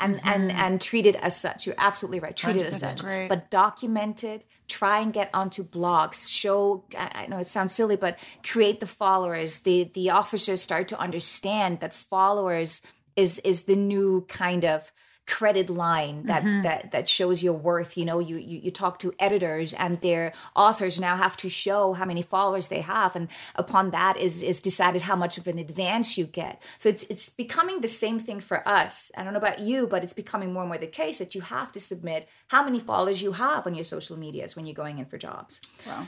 [0.00, 0.58] And and mm-hmm.
[0.58, 1.66] and treat it as such.
[1.66, 2.36] You're absolutely right.
[2.36, 3.02] Treat it as such.
[3.02, 3.28] great.
[3.28, 4.44] but document it.
[4.66, 6.30] Try and get onto blogs.
[6.30, 9.60] Show I I know it sounds silly but create the followers.
[9.60, 12.82] The the officers start to understand that followers
[13.16, 14.92] is is the new kind of
[15.26, 16.62] credit line that Mm-hmm.
[16.62, 17.96] that that shows your worth.
[17.96, 21.92] You know you, you you talk to editors and their authors now have to show
[21.92, 25.58] how many followers they have and upon that is is decided how much of an
[25.58, 26.60] advance you get.
[26.78, 29.12] So it's it's becoming the same thing for us.
[29.16, 31.42] I don't know about you but it's becoming more and more the case that you
[31.42, 34.98] have to submit how many followers you have on your social medias when you're going
[34.98, 35.60] in for jobs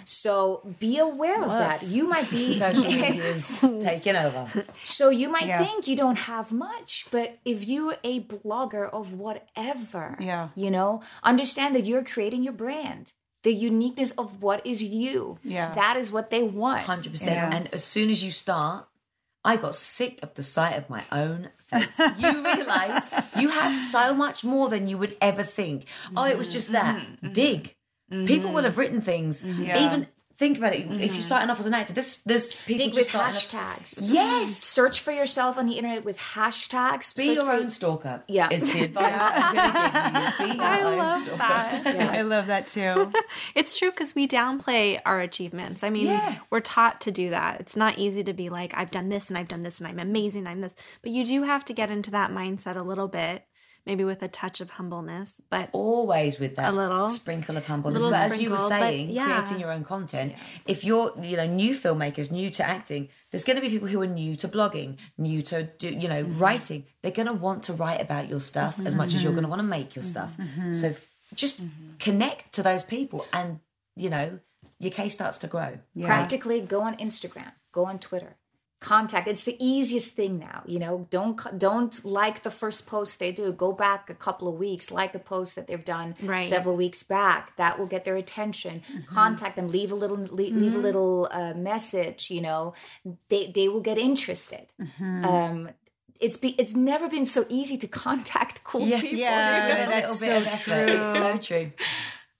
[0.04, 4.42] so be aware of that you might be social media is taking over.
[4.84, 5.64] so you might Yeah.
[5.64, 10.48] think you don't have much, but if you're a blogger of whatever, Yeah.
[10.54, 13.12] you know, understand that you're creating your brand.
[13.42, 15.38] The uniqueness of what is you.
[15.42, 15.74] Yeah.
[15.74, 16.82] That is what they want.
[16.82, 17.36] Hundred percent.
[17.36, 17.50] Yeah.
[17.56, 18.86] And as soon as you start,
[19.44, 21.98] I got sick of the sight of my own face.
[21.98, 25.86] You realize you have so much more than you would ever think.
[26.16, 27.00] Oh, it was just that.
[27.00, 27.32] Mm-hmm.
[27.32, 27.74] Dig.
[28.10, 29.44] People will have written things.
[29.44, 29.86] Yeah.
[29.86, 30.06] Even
[30.42, 30.90] think about it.
[30.90, 33.26] If you're starting off as an actor, this there's people Dig just Mm-hmm.
[33.26, 34.00] with starting off- hashtags.
[34.02, 34.56] Yes.
[34.58, 37.16] Search for yourself on the internet with hashtags.
[37.16, 38.22] Be Search your for- own stalker.
[38.28, 38.48] Yeah.
[38.50, 40.48] Is the advice I'm give you.
[40.52, 41.36] Be your I own love stalker.
[41.38, 42.14] that.
[42.18, 43.12] I love that too.
[43.54, 45.82] It's true because we downplay our achievements.
[45.84, 46.38] I mean, Yeah.
[46.50, 47.60] we're taught to do that.
[47.60, 49.98] It's not easy to be like, I've done this and I've done this and I'm
[49.98, 50.74] amazing, I'm this.
[51.02, 53.44] But you do have to get into that mindset a little bit,
[53.86, 55.40] maybe with a touch of humbleness.
[55.50, 57.10] But always with that A little.
[57.10, 58.02] sprinkle of humbleness.
[58.02, 59.24] But as you were saying, yeah.
[59.26, 60.34] creating your own content.
[60.66, 64.00] If you're, you know, new filmmakers, new to acting, there's going to be people who
[64.02, 66.38] are new to blogging, new to do, you know, Mm-hmm.
[66.38, 66.84] writing.
[67.02, 69.48] They're going to want to write about your stuff as much as you're going to
[69.50, 70.36] want to make your stuff.
[70.36, 70.74] Mm-hmm.
[70.74, 71.62] So f- just
[71.98, 73.60] connect to those people, and
[73.96, 74.38] you know,
[74.78, 75.78] your case starts to grow.
[76.00, 78.36] practically go on instagram go on twitter
[78.82, 79.26] contact.
[79.28, 81.06] It's the easiest thing now you know?
[81.10, 83.52] Don't don't like the first post they do.
[83.52, 86.44] Go back a couple of weeks like a post that they've done Right.
[86.44, 87.56] several weeks back.
[87.56, 88.82] That will get their attention.
[89.06, 89.68] Contact them.
[89.68, 92.74] Leave a little leave, leave a little uh, message you know?
[93.28, 94.66] They they will get interested.
[95.00, 95.70] Um
[96.20, 100.64] it's be, it's never been so easy to contact cool people Yeah, Just a that's
[100.64, 101.12] so true.
[101.22, 101.72] So true.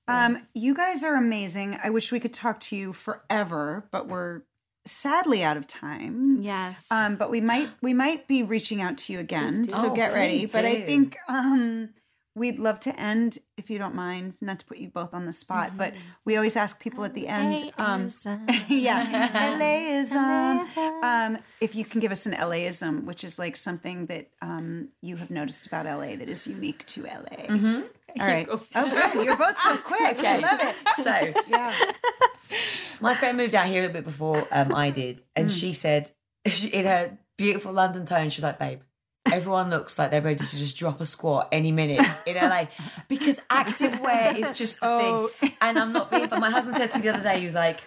[0.09, 1.79] Um, you guys are amazing.
[1.83, 4.43] I wish we could talk to you forever, but we're
[4.85, 6.39] sadly out of time.
[6.41, 6.85] yes.
[6.91, 9.69] Um, but we might we might be reaching out to you again.
[9.71, 10.47] So Oh, get ready.
[10.47, 11.91] But I think um
[12.35, 15.33] we'd love to end, if you don't mind, not to put you both on the
[15.35, 15.93] spot, but
[16.25, 17.71] we always ask people at the end.
[17.79, 18.09] Um,
[18.69, 21.03] yeah, LAism.
[21.05, 25.17] Um, if you can give us an LAism, which is like something that um, you
[25.17, 27.47] have noticed about LA that is unique to LA.
[27.49, 27.81] Mm-hmm.
[28.21, 28.47] All right.
[28.51, 28.61] Oh,
[28.91, 29.25] good.
[29.27, 30.19] You're both so quick.
[30.21, 30.75] I love it.
[30.97, 31.93] So Yeah.
[33.01, 36.11] My friend moved out here a little bit before um, I did, and she said,
[36.47, 38.81] she, in her beautiful London tone, she was like, "Babe,
[39.31, 42.67] everyone looks like they're ready to just drop a squat any minute in LA
[43.09, 45.31] because active wear is just the Oh.
[45.41, 47.45] thing." And I'm not being, but my husband said to me the other day, he
[47.45, 47.81] was like,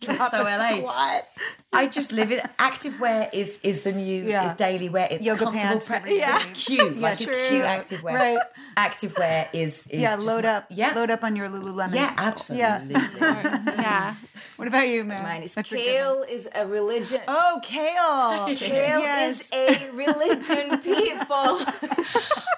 [0.00, 1.24] "Drop so LA." Squat.
[1.72, 2.44] I just live it.
[2.58, 4.44] Active wear is is the new Yeah.
[4.46, 5.06] Uh, daily wear.
[5.10, 5.68] It's Yoga comfortable.
[5.80, 6.40] pants, pre- yeah.
[6.40, 6.96] It's cute.
[6.98, 7.32] like true.
[7.32, 8.14] it's cute active wear.
[8.16, 8.38] Right.
[8.76, 10.66] Active wear is, is Yeah, load my- up.
[10.70, 10.92] Yeah.
[10.94, 11.94] Load up on your Lululemon.
[11.94, 12.96] Yeah, absolutely.
[13.18, 14.14] yeah.
[14.56, 15.22] What about you, man?
[15.22, 18.44] Mine is That's a kale is a religion Oh, kale.
[18.56, 19.40] Kale Yes.
[19.40, 21.60] is a religion, people.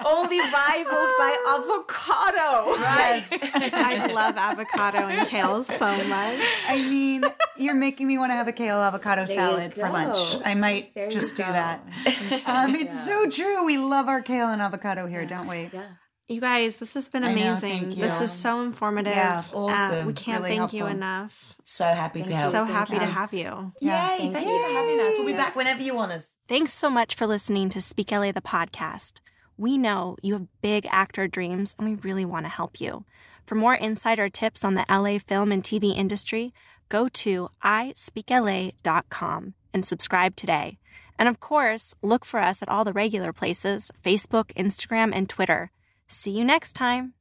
[0.07, 2.80] Only rivaled by avocado.
[2.80, 3.30] Yes.
[3.55, 5.74] I love avocado and kale so
[6.09, 6.40] much.
[6.68, 7.24] I mean,
[7.57, 10.36] you're making me want to have a kale avocado you salad for lunch.
[10.44, 11.84] I might There just do that.
[12.46, 13.64] Um, it's so true.
[13.64, 15.70] We love our kale and avocado here, don't we?
[15.72, 15.84] Yeah.
[16.28, 17.90] You guys, this has been I know, amazing.
[17.90, 19.12] This is so informative.
[19.14, 20.07] Yeah, Uh, awesome.
[20.07, 21.57] we can't Really thank you enough.
[21.64, 22.53] So happy to help.
[22.53, 23.72] So happy to have you.
[23.80, 24.53] Yeah, Yay, thank thank, you.
[24.55, 25.14] you for having us.
[25.18, 25.46] We'll be Yes.
[25.48, 26.28] back whenever you want us.
[26.48, 29.14] Thanks so much for listening to Speak LA the podcast.
[29.62, 33.04] We know you have big actor dreams and we really want to help you.
[33.46, 36.52] For more insider tips on the LA film and TV industry,
[36.88, 40.78] go to ispeakla.com and subscribe today.
[41.16, 45.70] And of course, look for us at all the regular places Facebook, Instagram, and Twitter.
[46.08, 47.14] See you next time.